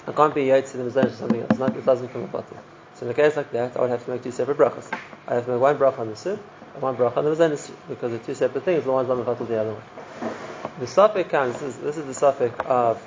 I 0.06 0.12
can't 0.12 0.34
be 0.34 0.46
yaitz 0.46 0.72
the 0.72 0.78
mazonis 0.78 1.12
or 1.12 1.16
something 1.16 1.40
else. 1.40 1.58
Not, 1.58 1.76
it 1.76 1.84
doesn't 1.84 2.08
come 2.08 2.24
apart. 2.24 2.46
So 2.94 3.06
in 3.06 3.12
a 3.12 3.14
case 3.14 3.36
like 3.36 3.50
that, 3.52 3.76
I 3.76 3.80
would 3.80 3.90
have 3.90 4.04
to 4.04 4.10
make 4.12 4.22
two 4.22 4.30
separate 4.30 4.56
brachas. 4.56 4.88
I 5.26 5.34
have 5.34 5.46
to 5.46 5.52
make 5.52 5.60
one 5.60 5.78
bracha 5.78 6.00
on 6.00 6.10
the 6.10 6.16
soup 6.16 6.40
and 6.74 6.82
one 6.82 6.96
bracha 6.96 7.16
on 7.16 7.24
the 7.24 7.34
mazonis 7.34 7.70
because 7.88 8.10
they're 8.10 8.20
two 8.20 8.34
separate 8.34 8.64
things. 8.64 8.84
The 8.84 8.92
one's 8.92 9.08
on 9.08 9.18
the 9.18 9.24
batel, 9.24 9.48
the 9.48 9.60
other 9.60 9.72
one. 9.72 10.34
The 10.80 10.86
safek 10.86 11.30
comes. 11.30 11.54
This 11.60 11.76
is, 11.76 11.76
this 11.78 11.96
is 11.96 12.06
the 12.06 12.26
safek 12.26 12.66
of 12.66 13.02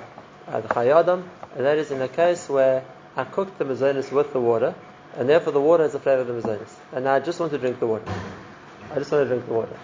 uh, 0.48 0.60
the 0.60 0.68
Chayei 0.68 0.98
Adam, 0.98 1.28
and 1.54 1.66
that 1.66 1.78
is 1.78 1.90
in 1.90 2.00
a 2.00 2.08
case 2.08 2.48
where 2.48 2.84
I 3.16 3.24
cooked 3.24 3.58
the 3.58 3.64
mazonis 3.64 4.10
with 4.10 4.32
the 4.32 4.40
water, 4.40 4.74
and 5.16 5.28
therefore 5.28 5.52
the 5.52 5.60
water 5.60 5.82
has 5.82 5.92
the 5.92 6.00
flavor 6.00 6.22
of 6.22 6.26
the 6.26 6.32
mazonis, 6.32 6.72
and 6.92 7.08
I 7.08 7.20
just 7.20 7.38
want 7.38 7.52
to 7.52 7.58
drink 7.58 7.78
the 7.78 7.86
water. 7.86 8.04
I 8.90 8.94
just 8.94 9.12
want 9.12 9.24
to 9.24 9.28
drink 9.28 9.46
the 9.46 9.52
water. 9.52 9.76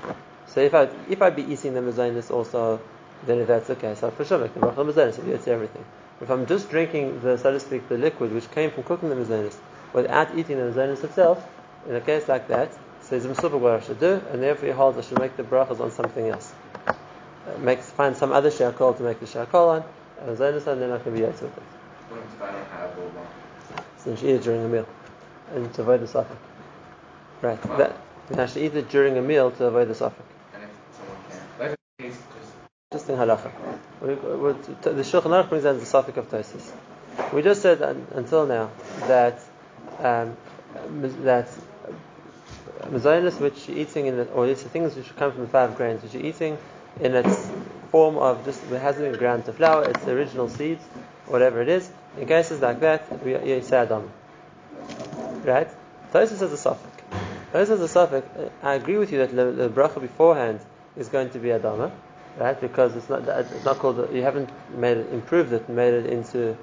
So 0.46 0.60
if 0.60 0.74
I 0.74 0.88
if 1.08 1.20
I'd 1.20 1.36
be 1.36 1.42
eating 1.42 1.74
the 1.74 1.80
mazonis 1.80 2.30
also, 2.30 2.80
then 3.26 3.38
if 3.38 3.48
that's 3.48 3.68
the 3.68 3.76
case, 3.76 4.02
I'd 4.02 4.12
for 4.14 4.24
sure 4.24 4.38
make 4.38 4.54
the 4.54 4.60
bracha 4.60 4.78
on 4.78 4.86
mazonis. 4.86 5.20
I'd 5.20 5.40
eat 5.40 5.48
everything. 5.48 5.84
If 6.20 6.30
I'm 6.30 6.46
just 6.46 6.70
drinking 6.70 7.20
the 7.20 7.36
so 7.36 7.52
to 7.52 7.60
speak 7.60 7.88
the 7.88 7.98
liquid 7.98 8.32
which 8.32 8.50
came 8.50 8.70
from 8.70 8.84
cooking 8.84 9.08
the 9.08 9.16
mazonis 9.16 9.54
without 9.92 10.36
eating 10.38 10.58
the 10.58 10.72
mazonis 10.72 11.04
itself, 11.04 11.46
in 11.88 11.94
a 11.94 12.00
case 12.00 12.28
like 12.28 12.48
that, 12.48 12.72
says 13.00 13.26
Masufa 13.26 13.58
what 13.58 13.72
I 13.72 13.80
should 13.80 14.00
do, 14.00 14.20
and 14.32 14.42
therefore 14.42 14.68
he 14.68 14.74
holds 14.74 14.98
I 14.98 15.02
should 15.02 15.18
make 15.18 15.36
the 15.36 15.42
brachas 15.42 15.80
on 15.80 15.90
something 15.90 16.28
else. 16.28 16.52
Uh, 16.86 16.94
make 17.58 17.80
find 17.80 18.16
some 18.16 18.32
other 18.32 18.50
shehakol 18.50 18.96
to 18.96 19.02
make 19.02 19.20
the 19.20 19.26
shehakol 19.26 19.76
on, 19.76 19.84
and 20.26 20.36
then 20.38 20.90
I 20.90 20.98
can 20.98 21.12
be 21.12 21.20
yaitz 21.20 21.42
with 21.42 21.56
it. 21.56 21.62
What 22.08 22.20
if 22.20 22.38
don't 22.38 22.64
have 22.70 22.98
all 22.98 23.08
one? 23.08 23.26
So 23.98 24.10
you 24.10 24.16
should 24.16 24.28
eat 24.30 24.34
it 24.34 24.42
during 24.42 24.64
a 24.64 24.68
meal, 24.68 24.88
and 25.52 25.72
to 25.74 25.82
avoid 25.82 26.00
the 26.00 26.06
safek. 26.06 26.36
Right. 27.42 27.66
Wow. 27.66 27.76
That, 27.76 27.96
you 28.30 28.46
should 28.46 28.62
eat 28.62 28.76
it 28.76 28.88
during 28.88 29.18
a 29.18 29.22
meal 29.22 29.50
to 29.50 29.66
avoid 29.66 29.88
the 29.88 29.94
safek. 29.94 30.14
And 30.54 30.64
if 30.64 30.70
someone 30.96 31.16
can't? 31.28 31.42
Let's 31.58 31.76
taste 31.98 32.20
just 32.92 33.06
Just 33.06 33.08
in 33.10 33.16
halacha. 33.16 33.52
We, 34.00 34.14
we, 34.14 34.52
the 34.82 35.02
Shulchan 35.02 35.32
Aruch 35.32 35.48
brings 35.50 35.64
down 35.64 35.78
the 35.78 35.84
safek 35.84 36.16
of 36.16 36.30
Tosfos. 36.30 36.72
We 37.32 37.42
just 37.42 37.62
said 37.62 37.82
un, 37.82 38.06
until 38.14 38.46
now 38.46 38.70
that 39.06 39.40
um, 40.00 40.36
that 41.22 41.48
mazonis 42.90 43.40
which 43.40 43.68
you're 43.68 43.78
eating 43.78 44.06
in, 44.06 44.16
the, 44.16 44.24
or 44.32 44.46
it's 44.46 44.62
the 44.62 44.68
things 44.68 44.94
which 44.94 45.14
come 45.16 45.32
from 45.32 45.42
the 45.42 45.48
five 45.48 45.76
grains 45.76 46.02
which 46.02 46.14
you're 46.14 46.24
eating 46.24 46.58
in 47.00 47.14
its 47.14 47.50
form 47.90 48.16
of 48.16 48.44
just 48.44 48.62
it 48.70 48.80
hasn't 48.80 49.10
been 49.10 49.18
ground 49.18 49.44
to 49.46 49.52
flour, 49.52 49.84
it's 49.88 50.04
the 50.04 50.12
original 50.12 50.48
seeds, 50.48 50.82
whatever 51.26 51.62
it 51.62 51.68
is. 51.68 51.90
In 52.18 52.26
cases 52.26 52.60
like 52.60 52.80
that, 52.80 53.24
we 53.24 53.60
say 53.62 53.76
adam. 53.76 54.10
Right? 55.44 55.68
Tosfos 56.12 56.40
has 56.40 56.52
a 56.52 56.56
safek. 56.56 56.78
Tosfos 57.52 57.68
has 57.68 57.96
a 57.96 57.98
safek. 57.98 58.50
I 58.62 58.74
agree 58.74 58.98
with 58.98 59.12
you 59.12 59.18
that 59.18 59.34
the, 59.34 59.52
the 59.52 59.68
bracha 59.68 60.00
beforehand 60.00 60.60
is 60.96 61.08
going 61.08 61.30
to 61.30 61.38
be 61.38 61.48
adama, 61.48 61.90
right? 62.38 62.60
Because 62.60 62.94
it's 62.96 63.08
not 63.08 63.26
it's 63.28 63.64
not 63.64 63.78
called 63.78 64.12
you 64.14 64.22
haven't 64.22 64.50
made 64.76 64.96
it 64.96 65.12
improved 65.12 65.52
it 65.52 65.68
made 65.68 65.94
it 65.94 66.06
into 66.06 66.56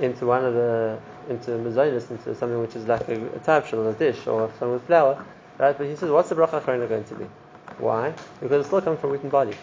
into 0.00 0.26
one 0.26 0.44
of 0.44 0.54
the 0.54 0.98
into 1.28 1.52
mazonis 1.52 2.10
into 2.10 2.34
something 2.34 2.60
which 2.60 2.76
is 2.76 2.86
like 2.86 3.08
a, 3.08 3.26
a 3.34 3.66
shell, 3.66 3.88
a 3.88 3.92
dish 3.92 4.26
or 4.26 4.48
something 4.58 4.72
with 4.72 4.86
flour, 4.86 5.24
right? 5.58 5.76
But 5.76 5.86
he 5.86 5.96
says, 5.96 6.10
what's 6.10 6.28
the 6.28 6.34
bracha 6.34 6.60
acharona 6.60 6.88
going 6.88 7.04
to 7.04 7.14
be? 7.14 7.26
Why? 7.78 8.14
Because 8.40 8.60
it's 8.60 8.68
still 8.68 8.80
coming 8.80 8.98
from 8.98 9.10
wheat 9.10 9.22
and 9.22 9.30
barley. 9.30 9.56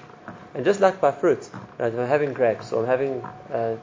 And 0.56 0.66
just 0.66 0.80
like 0.80 1.00
by 1.00 1.12
fruit, 1.12 1.50
right? 1.78 1.94
If 1.94 2.00
I'm 2.00 2.08
having 2.08 2.34
grapes 2.34 2.72
or 2.72 2.82
I'm 2.82 2.88
having 2.88 3.22
uh, 3.54 3.76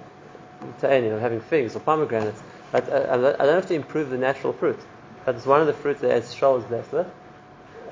I'm 0.82 1.20
having 1.20 1.40
figs 1.40 1.76
or 1.76 1.80
pomegranates, 1.80 2.40
right? 2.72 2.88
I, 2.88 3.14
I 3.14 3.16
don't 3.16 3.54
have 3.54 3.66
to 3.66 3.74
improve 3.74 4.10
the 4.10 4.18
natural 4.18 4.52
fruit, 4.52 4.78
but 5.24 5.36
it's 5.36 5.46
one 5.46 5.60
of 5.60 5.66
the 5.66 5.72
fruits 5.72 6.00
that 6.00 6.10
Eitz 6.10 6.34
Shol 6.34 6.58
is 6.58 6.64
blessed. 6.64 7.08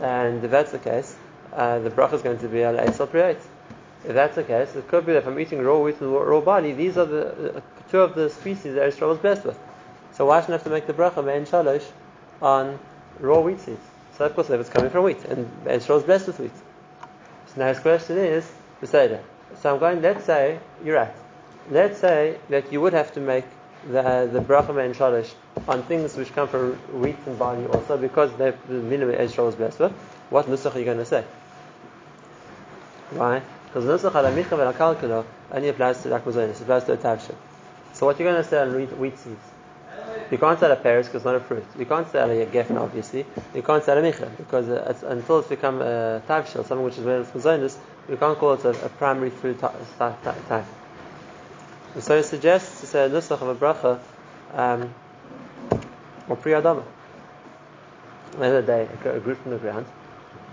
And 0.01 0.43
if 0.43 0.51
that's 0.51 0.73
the 0.73 0.79
case, 0.79 1.17
uh, 1.53 1.79
the 1.79 1.91
bracha 1.91 2.15
is 2.15 2.23
going 2.23 2.39
to 2.39 2.49
be 2.49 2.63
al 2.63 2.75
Priyat. 2.75 3.39
If 4.05 4.13
that's 4.13 4.35
the 4.35 4.45
case, 4.45 4.75
it 4.75 4.89
could 4.89 5.07
be 5.07 5.13
that 5.13 5.19
if 5.19 5.27
I'm 5.27 5.39
eating 5.39 5.63
raw 5.63 5.79
wheat 5.79 6.01
and 6.01 6.13
raw 6.13 6.41
barley, 6.41 6.73
these 6.73 6.99
are 6.99 7.07
the 7.07 7.57
uh, 7.57 7.61
two 7.91 8.01
of 8.01 8.15
the 8.15 8.29
species 8.29 8.75
that 8.75 8.87
Israel 8.89 9.11
was 9.11 9.19
blessed 9.19 9.45
with. 9.45 9.59
So 10.15 10.27
why 10.27 10.41
shouldn't 10.41 10.55
I 10.55 10.57
have 10.57 10.65
to 10.65 10.71
make 10.71 10.87
the 10.87 10.93
bracha 10.93 11.25
mein 11.25 11.45
shalosh 11.45 11.85
on 12.41 12.79
raw 13.19 13.41
wheat 13.41 13.61
seeds? 13.61 13.85
So 14.17 14.25
of 14.25 14.35
course, 14.35 14.49
if 14.49 14.61
it's 14.61 14.71
coming 14.71 14.91
from 14.91 15.05
wheat, 15.05 15.25
and 15.25 15.51
Israel 15.69 15.99
is 15.99 16.05
blessed 16.05 16.29
with 16.29 16.39
wheat. 16.39 16.57
So 17.49 17.61
now 17.61 17.69
his 17.69 17.81
question 17.81 18.19
is 18.19 18.51
the 18.81 18.87
seder. 18.87 19.21
So 19.61 19.75
I'm 19.75 19.81
going. 19.81 20.03
Let's 20.03 20.25
say 20.25 20.59
you're 20.85 20.97
right. 20.97 21.15
Let's 21.71 21.99
say 21.99 22.39
that 22.49 22.73
you 22.73 22.81
would 22.81 22.93
have 22.93 23.13
to 23.15 23.21
make 23.21 23.45
the 23.91 24.29
the 24.33 24.41
bracha 24.41 24.75
mein 24.75 24.95
shalosh 24.95 25.35
on 25.67 25.83
things 25.83 26.17
which 26.17 26.33
come 26.33 26.47
from 26.47 26.75
wheat 27.01 27.17
and 27.27 27.37
barley 27.39 27.67
also 27.67 27.97
because 27.97 28.33
the 28.37 28.55
minimum 28.69 29.17
Israel 29.17 29.47
was 29.47 29.57
blessed 29.57 29.81
with. 29.81 29.93
What 30.31 30.47
nusach 30.47 30.77
are 30.77 30.79
you 30.79 30.85
going 30.85 30.99
to 30.99 31.05
say? 31.05 31.25
Why? 33.11 33.43
Because 33.67 33.85
nusach 33.85 34.15
al 34.15 34.25
amicha 34.25 34.57
vel 34.57 34.73
kalkula 34.73 35.25
only 35.51 35.69
applies 35.69 36.03
to 36.03 36.09
lakmazonis. 36.09 36.51
It 36.51 36.63
applies 36.63 36.85
to 36.85 36.93
a 36.93 36.97
tavshil. 36.97 37.35
So 37.95 38.07
what 38.07 38.19
you're 38.19 38.31
going 38.31 38.43
to 38.43 38.49
say 38.49 38.59
on 38.59 38.75
wheat 38.99 39.19
seeds? 39.19 39.54
You 40.31 40.39
can't 40.39 40.59
say 40.59 40.71
a 40.71 40.77
pears 40.77 41.07
because 41.07 41.17
it's 41.17 41.25
not 41.25 41.35
a 41.37 41.41
fruit. 41.41 41.65
You 41.79 41.87
can't 41.87 42.11
say 42.11 42.43
a 42.43 42.47
geffen 42.47 42.81
obviously. 42.81 43.27
You 43.55 43.63
can't 43.63 43.85
say 43.85 43.97
a 43.97 44.03
micha 44.03 44.37
because 44.37 44.69
uh, 44.69 44.87
it's, 44.91 45.03
until 45.03 45.41
it's 45.41 45.49
become 45.49 45.81
a 45.81 46.23
tavshil, 46.27 46.67
something 46.67 46.83
which 46.83 46.99
is 46.99 47.05
made 47.05 47.17
of 47.17 47.33
mazonis, 47.33 47.77
you 48.09 48.17
can't 48.17 48.39
call 48.39 48.55
it 48.55 48.65
a, 48.65 48.71
a 48.85 48.89
primary 48.89 49.31
fruit 49.31 49.59
ty- 49.59 49.73
ty- 49.99 50.17
ty- 50.25 50.35
type. 50.49 50.65
And 51.95 52.03
so 52.03 52.17
it 52.17 52.25
suggests 52.25 52.81
to 52.81 52.87
say 52.87 53.05
a 53.07 53.09
nusach 53.09 53.41
of 53.41 53.49
a 53.49 53.55
bracha 53.55 54.01
um, 54.53 54.93
or 56.29 56.37
Pri 56.37 56.53
Adama. 56.53 56.85
The 58.33 58.47
other 58.47 58.63
day, 58.63 58.89
a 59.05 59.21
group 59.21 59.41
from 59.43 59.53
the 59.53 59.59
ground. 59.59 59.87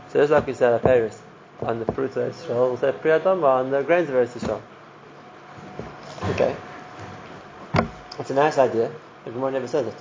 So 0.09 0.19
just 0.19 0.31
like 0.31 0.45
we 0.45 0.53
said 0.53 0.73
a 0.73 0.79
Paris, 0.79 1.19
on 1.61 1.79
the 1.79 1.91
fruits 1.93 2.15
of 2.15 2.27
Israel, 2.27 2.67
we'll 2.67 2.77
say 2.77 2.91
Pri 2.91 3.11
Adama 3.11 3.59
on 3.59 3.71
the 3.71 3.81
grains 3.81 4.09
of 4.09 4.15
Israel. 4.15 4.61
Okay. 6.29 6.55
It's 8.19 8.29
a 8.29 8.33
nice 8.35 8.57
idea. 8.57 8.91
The 9.25 9.31
Gemara 9.31 9.51
never 9.51 9.67
says 9.67 9.87
it. 9.87 9.95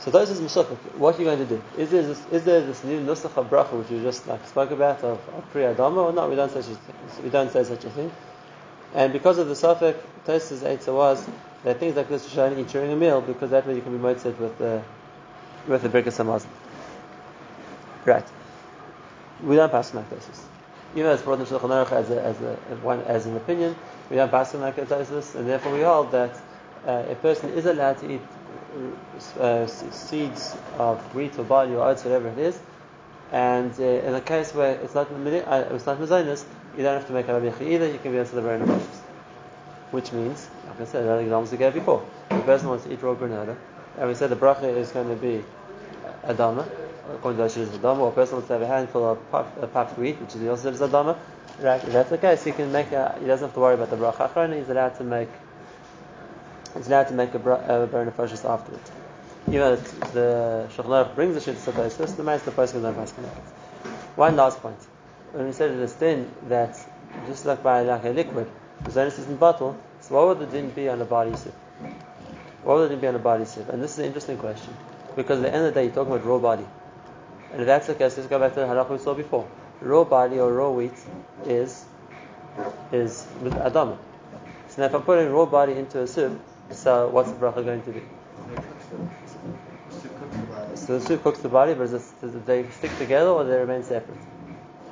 So 0.00 0.10
those 0.10 0.30
is 0.30 0.40
Meshachik. 0.40 0.76
What 0.96 1.16
are 1.16 1.18
you 1.18 1.24
going 1.24 1.38
to 1.38 1.46
do? 1.46 1.62
Is 1.76 1.90
there 1.90 2.02
this, 2.02 2.24
is 2.30 2.44
there 2.44 2.60
this 2.60 2.84
new 2.84 3.00
Nusach 3.00 3.36
of 3.36 3.50
Bracha 3.50 3.72
which 3.72 3.88
we 3.88 4.00
just 4.00 4.26
like 4.28 4.46
spoke 4.46 4.70
about 4.70 5.02
of, 5.02 5.18
of 5.34 5.50
Pri 5.50 5.62
Adama 5.62 6.04
or 6.04 6.12
not? 6.12 6.30
We 6.30 6.36
don't 6.36 6.50
say 6.50 6.62
such 6.62 6.76
a, 6.76 7.22
we 7.22 7.30
don't 7.30 7.50
say 7.50 7.64
such 7.64 7.84
a 7.84 7.90
thing. 7.90 8.10
And 8.94 9.12
because 9.12 9.38
of 9.38 9.48
the 9.48 9.54
safek, 9.54 9.96
Tosfos 10.24 10.62
answer 10.64 10.92
was 10.92 11.28
that 11.64 11.80
things 11.80 11.96
like 11.96 12.08
this 12.08 12.24
you 12.24 12.30
should 12.30 12.38
only 12.38 12.62
eat 12.62 12.68
during 12.68 12.92
a 12.92 12.96
meal 12.96 13.20
because 13.20 13.50
that 13.50 13.66
way 13.66 13.74
you 13.74 13.82
can 13.82 13.96
be 13.96 14.02
moitzed 14.02 14.38
with 14.38 14.56
the 14.58 14.82
with 15.66 15.82
the 15.82 15.88
Birkas 15.88 16.24
Hamazon. 16.24 16.46
Right. 18.04 18.24
We 19.42 19.56
don't 19.56 19.70
pass 19.70 19.92
like 19.94 20.08
Tosfos. 20.10 20.40
Even 20.92 21.04
though 21.04 21.14
it's 21.14 21.22
brought 21.22 21.40
in 21.40 21.46
Shulchan 21.46 21.70
Aruch 21.70 21.92
as 21.92 22.10
a, 22.10 22.22
as 22.22 22.40
a 22.40 22.54
one 22.82 23.00
as 23.02 23.26
an 23.26 23.36
opinion, 23.36 23.76
we 24.10 24.16
don't 24.16 24.30
pass 24.30 24.54
like 24.54 24.76
Tosfos, 24.76 25.34
and 25.34 25.48
therefore 25.48 25.72
we 25.72 25.82
hold 25.82 26.12
that 26.12 26.38
uh, 26.86 27.04
a 27.08 27.14
person 27.16 27.50
is 27.50 27.66
allowed 27.66 27.98
to 27.98 28.14
eat 28.14 28.20
uh, 29.38 29.66
seeds 29.66 30.56
of 30.78 31.00
wheat 31.14 31.38
or 31.38 31.44
barley 31.44 31.74
or 31.74 31.88
oats, 31.88 32.04
whatever 32.04 32.28
it 32.28 32.38
is, 32.38 32.58
and 33.32 33.72
uh, 33.78 33.82
in 33.82 34.14
a 34.14 34.20
case 34.20 34.54
where 34.54 34.74
it's 34.76 34.94
not 34.94 35.10
uh, 35.10 35.68
it's 35.70 35.86
not 35.86 35.98
mazonis, 35.98 36.44
you 36.76 36.82
don't 36.82 36.94
have 36.94 37.06
to 37.06 37.12
make 37.12 37.28
a 37.28 37.32
rabicha 37.32 37.62
either. 37.62 37.88
You 37.88 37.98
can 37.98 38.12
be 38.12 38.18
into 38.18 38.34
the 38.34 38.48
of 38.48 39.02
Which 39.90 40.12
means, 40.12 40.48
like 40.68 40.80
I 40.80 40.84
said, 40.84 41.04
the 41.04 41.18
examples 41.18 41.52
we 41.52 41.58
gave 41.58 41.74
before. 41.74 42.06
The 42.30 42.40
person 42.40 42.68
wants 42.68 42.84
to 42.84 42.92
eat 42.92 43.02
raw 43.02 43.14
granola, 43.14 43.56
and 43.98 44.08
we 44.08 44.14
said 44.14 44.30
the 44.30 44.36
bracha 44.36 44.64
is 44.64 44.90
going 44.90 45.08
to 45.08 45.16
be 45.16 45.44
adama, 46.24 46.68
according 47.10 47.38
to 47.38 47.44
Rashi 47.44 47.58
is 47.58 47.70
adama, 47.70 47.98
or 47.98 48.08
a 48.08 48.12
person 48.12 48.34
wants 48.36 48.48
to 48.48 48.52
have 48.54 48.62
a 48.62 48.66
handful 48.66 49.04
of 49.04 49.30
puffed, 49.30 49.58
uh, 49.58 49.84
wheat, 49.94 50.20
which 50.20 50.36
is 50.36 50.48
also 50.48 50.70
is 50.70 50.80
adama. 50.80 51.18
Right, 51.60 51.82
if 51.82 51.92
that's 51.92 52.10
the 52.10 52.18
case, 52.18 52.44
he 52.44 52.52
can 52.52 52.70
make 52.70 52.92
a, 52.92 53.18
he 53.18 53.26
doesn't 53.26 53.48
have 53.48 53.54
to 53.54 53.60
worry 53.60 53.74
about 53.74 53.90
the 53.90 53.96
bracha 53.96 54.56
he's 54.56 54.68
allowed 54.68 54.94
to 54.98 55.04
make 55.04 55.28
he's 56.76 56.88
allowed 56.88 57.08
to 57.08 57.14
make 57.14 57.34
a, 57.34 57.38
a 57.38 57.86
burn 57.86 58.08
afterwards. 58.08 58.90
Even 59.46 59.60
though 59.60 59.76
the 60.12 60.68
Shulchan 60.74 61.14
brings 61.14 61.34
the 61.34 61.40
shit 61.40 61.62
to 61.64 61.72
the 61.72 62.14
the 62.16 62.22
master 62.22 62.50
person 62.50 62.82
don't 62.82 62.94
pass 62.94 63.12
One 64.16 64.36
last 64.36 64.60
point. 64.60 64.78
When 65.32 65.46
we 65.46 65.52
said 65.52 65.70
it 65.70 65.78
is 65.78 65.92
thin, 65.94 66.30
that 66.48 66.78
just 67.26 67.46
like 67.46 67.62
by 67.62 67.82
like 67.82 68.04
a 68.04 68.10
liquid, 68.10 68.50
the 68.84 68.90
zonus 68.90 69.18
isn't 69.18 69.40
batel, 69.40 69.76
so 70.00 70.14
what 70.14 70.28
would 70.28 70.48
the 70.48 70.52
din 70.52 70.70
be 70.70 70.88
on 70.88 71.00
a 71.00 71.04
body 71.04 71.34
soup? 71.36 71.54
What 72.62 72.76
would 72.76 72.90
the 72.90 72.94
din 72.94 73.00
be 73.00 73.06
on 73.06 73.14
a 73.14 73.18
body 73.18 73.44
soup? 73.44 73.68
And 73.70 73.82
this 73.82 73.92
is 73.92 74.00
an 74.00 74.04
interesting 74.06 74.36
question. 74.38 74.76
Because 75.16 75.38
at 75.38 75.44
the 75.44 75.54
end 75.54 75.66
of 75.66 75.74
the 75.74 75.80
day 75.80 75.86
you're 75.86 75.94
talking 75.94 76.12
about 76.12 76.26
raw 76.26 76.38
body. 76.38 76.66
And 77.52 77.62
if 77.62 77.66
that's 77.66 77.86
the 77.86 77.94
case, 77.94 78.16
let's 78.16 78.28
go 78.28 78.38
back 78.38 78.54
to 78.54 78.60
the 78.60 78.66
halakha 78.66 78.90
we 78.90 78.98
saw 78.98 79.14
before. 79.14 79.48
Raw 79.80 80.04
body 80.04 80.38
or 80.38 80.52
raw 80.52 80.70
wheat 80.70 80.92
is 81.46 81.84
is 82.92 83.26
adama. 83.42 83.96
So 84.68 84.82
now 84.82 84.86
if 84.88 84.94
I'm 84.94 85.02
putting 85.02 85.32
raw 85.32 85.46
body 85.46 85.72
into 85.72 86.02
a 86.02 86.06
soup, 86.06 86.38
so 86.70 87.08
what's 87.08 87.30
the 87.30 87.36
bracha 87.36 87.64
going 87.64 87.82
to 87.82 87.90
be? 87.90 88.02
So 90.74 90.98
the 90.98 91.04
soup 91.04 91.22
cooks 91.22 91.40
the 91.40 91.48
body, 91.48 91.74
but 91.74 91.90
does, 91.90 92.10
does 92.20 92.34
they 92.44 92.68
stick 92.70 92.96
together 92.98 93.30
or 93.30 93.44
they 93.44 93.58
remain 93.58 93.82
separate? 93.82 94.18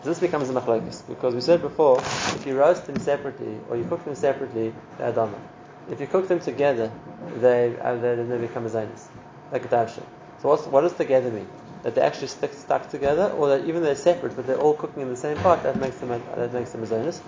This 0.02 0.20
becomes 0.20 0.48
a 0.50 0.52
machlokes 0.52 1.06
because 1.08 1.34
we 1.34 1.40
said 1.40 1.62
before, 1.62 1.98
if 1.98 2.44
you 2.46 2.56
roast 2.56 2.86
them 2.86 2.98
separately 2.98 3.58
or 3.68 3.76
you 3.76 3.84
cook 3.84 4.04
them 4.04 4.14
separately, 4.14 4.72
they're 4.98 5.12
adama. 5.12 5.38
If 5.90 6.00
you 6.00 6.06
cook 6.06 6.28
them 6.28 6.40
together, 6.40 6.90
they 7.36 7.76
uh, 7.78 7.96
they, 7.96 8.14
they 8.16 8.38
become 8.38 8.66
a 8.66 8.68
zanis, 8.70 9.06
like 9.52 9.64
a 9.64 9.68
tavsha. 9.68 10.02
So 10.42 10.48
what's, 10.48 10.66
what 10.66 10.82
does 10.82 10.92
together 10.94 11.30
mean? 11.30 11.48
That 11.82 11.94
they 11.94 12.02
actually 12.02 12.28
stick 12.28 12.52
stuck 12.52 12.90
together, 12.90 13.30
or 13.36 13.48
that 13.48 13.66
even 13.66 13.82
they're 13.82 13.94
separate, 13.94 14.36
but 14.36 14.46
they're 14.46 14.60
all 14.60 14.74
cooking 14.74 15.02
in 15.02 15.08
the 15.08 15.16
same 15.16 15.36
pot? 15.38 15.62
That 15.62 15.76
makes 15.78 15.96
them 15.98 16.08
that 16.08 16.52
makes 16.52 16.70
them 16.72 16.82
a 16.82 16.86
zanis. 16.86 17.20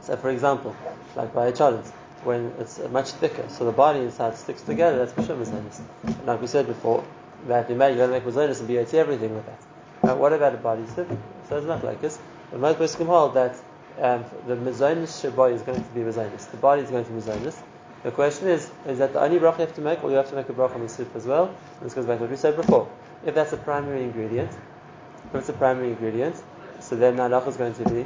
So, 0.00 0.16
for 0.16 0.30
example, 0.30 0.74
like 1.16 1.32
by 1.34 1.46
a 1.46 1.52
challenge, 1.52 1.86
when 2.24 2.52
it's 2.58 2.78
much 2.90 3.10
thicker, 3.10 3.48
so 3.48 3.64
the 3.64 3.72
body 3.72 4.00
inside 4.00 4.36
sticks 4.36 4.62
together, 4.62 4.98
that's 4.98 5.12
B'Shem 5.12 5.38
Mazonis. 5.38 6.26
Like 6.26 6.40
we 6.40 6.46
said 6.46 6.66
before, 6.66 7.04
that 7.48 7.68
you 7.68 7.76
may, 7.76 7.90
you 7.90 7.96
gotta 7.96 8.12
make 8.12 8.24
Mazonis 8.24 8.60
and 8.60 8.68
BOT 8.68 8.94
everything 8.94 9.34
with 9.34 9.46
that. 9.46 9.60
Now, 10.04 10.16
what 10.16 10.32
about 10.32 10.54
a 10.54 10.58
body 10.58 10.86
soup? 10.94 11.08
So 11.48 11.56
it's 11.58 11.66
not 11.66 11.84
like 11.84 12.00
this. 12.00 12.18
But 12.50 12.60
most 12.60 12.78
Poskim 12.78 13.06
hold 13.06 13.34
that 13.34 13.56
um, 14.00 14.24
the 14.46 14.56
Mazonis 14.56 15.22
Shabbai 15.22 15.52
is 15.52 15.62
going 15.62 15.82
to 15.82 15.90
be 15.90 16.00
Mazonis. 16.00 16.50
The 16.50 16.56
body 16.56 16.82
is 16.82 16.90
going 16.90 17.04
to 17.04 17.10
be 17.10 17.20
Mazonis. 17.20 17.56
The 18.02 18.10
question 18.10 18.48
is, 18.48 18.68
is 18.86 18.98
that 18.98 19.12
the 19.12 19.20
only 19.20 19.38
bracha 19.38 19.60
you 19.60 19.66
have 19.66 19.74
to 19.76 19.80
make, 19.80 20.02
or 20.02 20.10
you 20.10 20.16
have 20.16 20.28
to 20.30 20.34
make 20.34 20.48
a 20.48 20.52
bracha 20.52 20.74
on 20.74 20.80
the 20.82 20.88
soup 20.88 21.14
as 21.14 21.24
well? 21.24 21.46
And 21.46 21.86
this 21.86 21.94
goes 21.94 22.06
back 22.06 22.18
to 22.18 22.22
what 22.22 22.30
we 22.30 22.36
said 22.36 22.56
before. 22.56 22.90
If 23.24 23.34
that's 23.34 23.52
a 23.52 23.56
primary 23.56 24.02
ingredient, 24.02 24.50
if 24.50 25.34
it's 25.34 25.48
a 25.48 25.52
primary 25.52 25.90
ingredient, 25.90 26.42
so 26.80 26.96
then 26.96 27.16
the 27.16 27.46
is 27.46 27.56
going 27.56 27.74
to 27.74 27.84
be, 27.84 28.04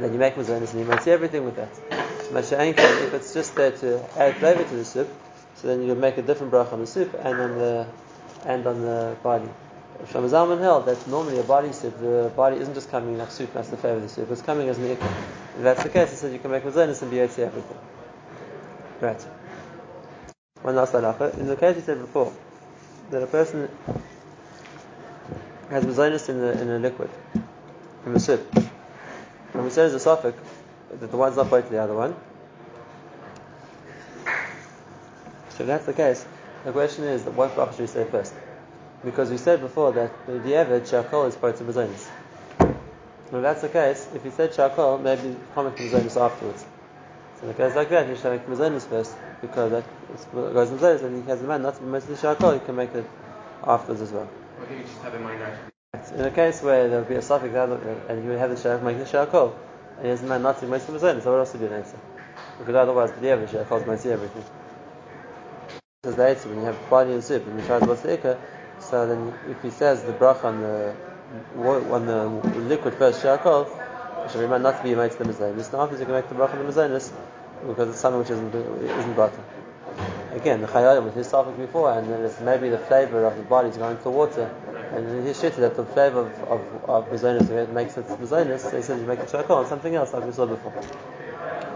then 0.00 0.12
you 0.12 0.18
make 0.18 0.34
mazonis 0.34 0.72
and 0.72 0.80
you 0.80 0.86
might 0.86 1.02
see 1.02 1.12
everything 1.12 1.44
with 1.44 1.56
that. 1.56 2.05
If 2.32 3.14
it's 3.14 3.32
just 3.34 3.54
there 3.54 3.70
to 3.70 4.04
add 4.18 4.36
flavor 4.36 4.64
to 4.64 4.74
the 4.74 4.84
soup, 4.84 5.08
so 5.54 5.68
then 5.68 5.82
you 5.82 5.94
make 5.94 6.18
a 6.18 6.22
different 6.22 6.52
bracha 6.52 6.72
on 6.72 6.80
the 6.80 6.86
soup 6.86 7.14
and 7.14 7.40
on 7.40 7.58
the 7.58 7.86
and 8.44 8.66
on 8.66 8.82
the 8.82 9.16
body. 9.22 9.48
Shlomo 10.04 10.28
Zalman 10.28 10.60
held 10.60 10.86
that 10.86 11.06
normally 11.08 11.38
a 11.38 11.42
body 11.42 11.72
soup, 11.72 11.98
the 12.00 12.30
body 12.36 12.56
isn't 12.56 12.74
just 12.74 12.90
coming 12.90 13.16
like 13.16 13.30
soup, 13.30 13.52
that's 13.54 13.70
the 13.70 13.76
flavor 13.76 13.96
of 13.96 14.02
the 14.02 14.08
soup, 14.08 14.30
it's 14.30 14.42
coming 14.42 14.68
as 14.68 14.76
an 14.78 14.84
If 14.90 15.00
that's 15.58 15.82
the 15.82 15.88
case, 15.88 16.10
he 16.10 16.16
said 16.16 16.32
you 16.32 16.38
can 16.38 16.50
make 16.50 16.64
mazonis 16.64 17.00
and 17.02 17.10
BOT 17.10 17.38
everything. 17.38 17.78
Right. 19.00 19.26
One 20.62 20.76
last 20.76 20.92
halacha. 20.92 21.38
In 21.38 21.46
the 21.46 21.56
case 21.56 21.76
we 21.76 21.82
said 21.82 22.00
before, 22.00 22.32
that 23.10 23.22
a 23.22 23.26
person 23.26 23.70
has 25.70 25.84
mazonis 25.84 26.28
in 26.28 26.40
the 26.40 26.60
in 26.60 26.68
a 26.68 26.78
liquid, 26.78 27.10
in 28.04 28.12
the 28.12 28.20
soup. 28.20 28.54
And 29.54 29.64
we 29.64 29.70
said 29.70 29.86
as 29.86 29.94
a 29.94 30.08
safek 30.08 30.34
that 30.90 31.10
the 31.10 31.16
one's 31.16 31.36
not 31.36 31.50
both 31.50 31.68
the 31.70 31.78
other 31.78 31.94
one. 31.94 32.14
So 35.50 35.62
if 35.62 35.66
that's 35.66 35.86
the 35.86 35.92
case, 35.92 36.26
the 36.64 36.72
question 36.72 37.04
is 37.04 37.24
that 37.24 37.34
what 37.34 37.54
bracha 37.54 37.72
should 37.72 37.80
we 37.80 37.86
say 37.86 38.04
first? 38.04 38.34
Because 39.04 39.30
we 39.30 39.38
said 39.38 39.60
before 39.60 39.92
that 39.92 40.12
the 40.26 40.54
average 40.54 40.84
shehakol 40.84 41.28
is 41.28 41.36
part 41.36 41.60
of 41.60 41.66
mazonis. 41.66 42.08
If 42.60 43.42
that's 43.42 43.62
the 43.62 43.68
case, 43.68 44.08
if 44.14 44.24
you 44.24 44.30
said 44.30 44.52
shehakol, 44.52 45.02
maybe 45.02 45.36
comment 45.54 45.76
mazonis 45.76 46.20
afterwards. 46.20 46.64
So 47.40 47.44
in 47.44 47.50
a 47.50 47.54
case 47.54 47.74
like 47.74 47.88
that, 47.90 48.08
you 48.08 48.16
should 48.16 48.32
make 48.32 48.46
mazonis 48.46 48.86
first, 48.86 49.14
because 49.40 49.70
that 49.70 49.84
goes 50.32 50.70
mazonis, 50.70 51.02
and 51.02 51.22
he 51.22 51.28
has 51.30 51.42
a 51.42 51.44
man 51.44 51.62
not 51.62 51.76
to 51.76 51.82
of 51.82 52.06
the 52.06 52.14
shehakol, 52.14 52.54
you 52.54 52.60
can 52.60 52.76
make 52.76 52.94
it 52.94 53.08
afterwards 53.64 54.02
as 54.02 54.12
well. 54.12 54.28
Think 54.68 54.80
you 54.80 54.86
just 54.86 55.02
have 55.02 55.14
in 55.14 55.22
mind 55.22 55.42
actually. 55.42 56.18
In 56.18 56.24
a 56.24 56.30
case 56.30 56.62
where 56.62 56.88
there 56.88 56.98
would 57.00 57.08
be 57.08 57.14
a 57.14 57.18
safek 57.18 58.08
and 58.08 58.24
you 58.24 58.30
would 58.30 58.38
have 58.38 58.50
the 58.50 58.56
sheriff 58.56 58.82
make 58.82 58.98
the 58.98 59.04
shehakol, 59.04 59.54
and 60.02 60.42
not 60.42 60.58
to 60.60 60.66
be 60.66 60.70
most 60.70 60.88
of 60.88 61.00
the 61.00 61.20
so 61.20 61.30
what 61.30 61.38
else 61.38 61.52
would 61.54 61.62
an 61.62 61.72
answer? 61.72 61.98
Because 62.58 62.74
otherwise, 62.74 63.12
the 63.20 63.30
average 63.30 63.50
shehakol 63.50 63.86
might 63.86 64.00
see 64.00 64.10
everything. 64.10 64.44
The 66.02 66.24
answer, 66.24 66.48
when 66.48 66.58
you 66.58 66.64
have 66.64 66.90
body 66.90 67.12
and 67.12 67.24
soup, 67.24 67.46
and 67.46 67.58
you 67.58 67.66
try 67.66 67.80
to 67.80 67.86
what's 67.86 68.02
the 68.02 68.16
ikka, 68.16 68.38
so 68.78 69.06
then 69.06 69.34
if 69.48 69.62
he 69.62 69.70
says 69.70 70.04
the 70.04 70.12
brach 70.12 70.44
on 70.44 70.60
the 70.60 70.94
on 71.56 72.08
um, 72.08 72.40
the 72.42 72.60
liquid 72.60 72.94
first 72.94 73.22
shehakol, 73.22 73.66
should 74.30 74.40
remind 74.40 74.62
not 74.62 74.78
to 74.78 74.82
be 74.82 74.94
made 74.94 75.10
to 75.12 75.18
the 75.18 75.24
mazonis. 75.24 75.72
Now 75.72 75.82
afterwards 75.82 76.00
you 76.00 76.06
can 76.06 76.14
make 76.14 76.28
the 76.28 76.34
bracha 76.34 76.54
on 76.54 76.66
the 76.66 76.72
mazonis 76.72 77.12
because 77.66 77.88
it's 77.88 78.00
something 78.00 78.20
which 78.20 78.30
isn't 78.30 78.54
isn't 78.54 79.16
butter. 79.16 79.42
Again, 80.32 80.60
the 80.60 80.66
chayyim 80.66 81.04
with 81.04 81.14
his 81.14 81.30
topic 81.30 81.56
before, 81.56 81.92
and 81.92 82.10
then 82.10 82.22
it's 82.22 82.40
maybe 82.40 82.68
the 82.68 82.78
flavor 82.78 83.24
of 83.24 83.36
the 83.36 83.42
body 83.42 83.68
is 83.68 83.76
going 83.76 83.96
to 83.96 84.02
the 84.02 84.10
water, 84.10 84.50
and 84.92 85.26
he 85.26 85.34
shit 85.34 85.56
that 85.56 85.76
the 85.76 85.84
flavor 85.84 86.20
of 86.20 86.42
of, 86.44 86.84
of 86.88 87.10
makes 87.72 87.96
it 87.96 88.06
mazonis. 88.06 88.60
So 88.60 88.76
he 88.76 88.82
says 88.82 89.00
you 89.00 89.06
make 89.06 89.20
a 89.20 89.24
shehakol 89.24 89.56
on 89.62 89.66
something 89.66 89.94
else 89.94 90.12
like 90.12 90.24
we 90.24 90.32
saw 90.32 90.46
before. 90.46 90.74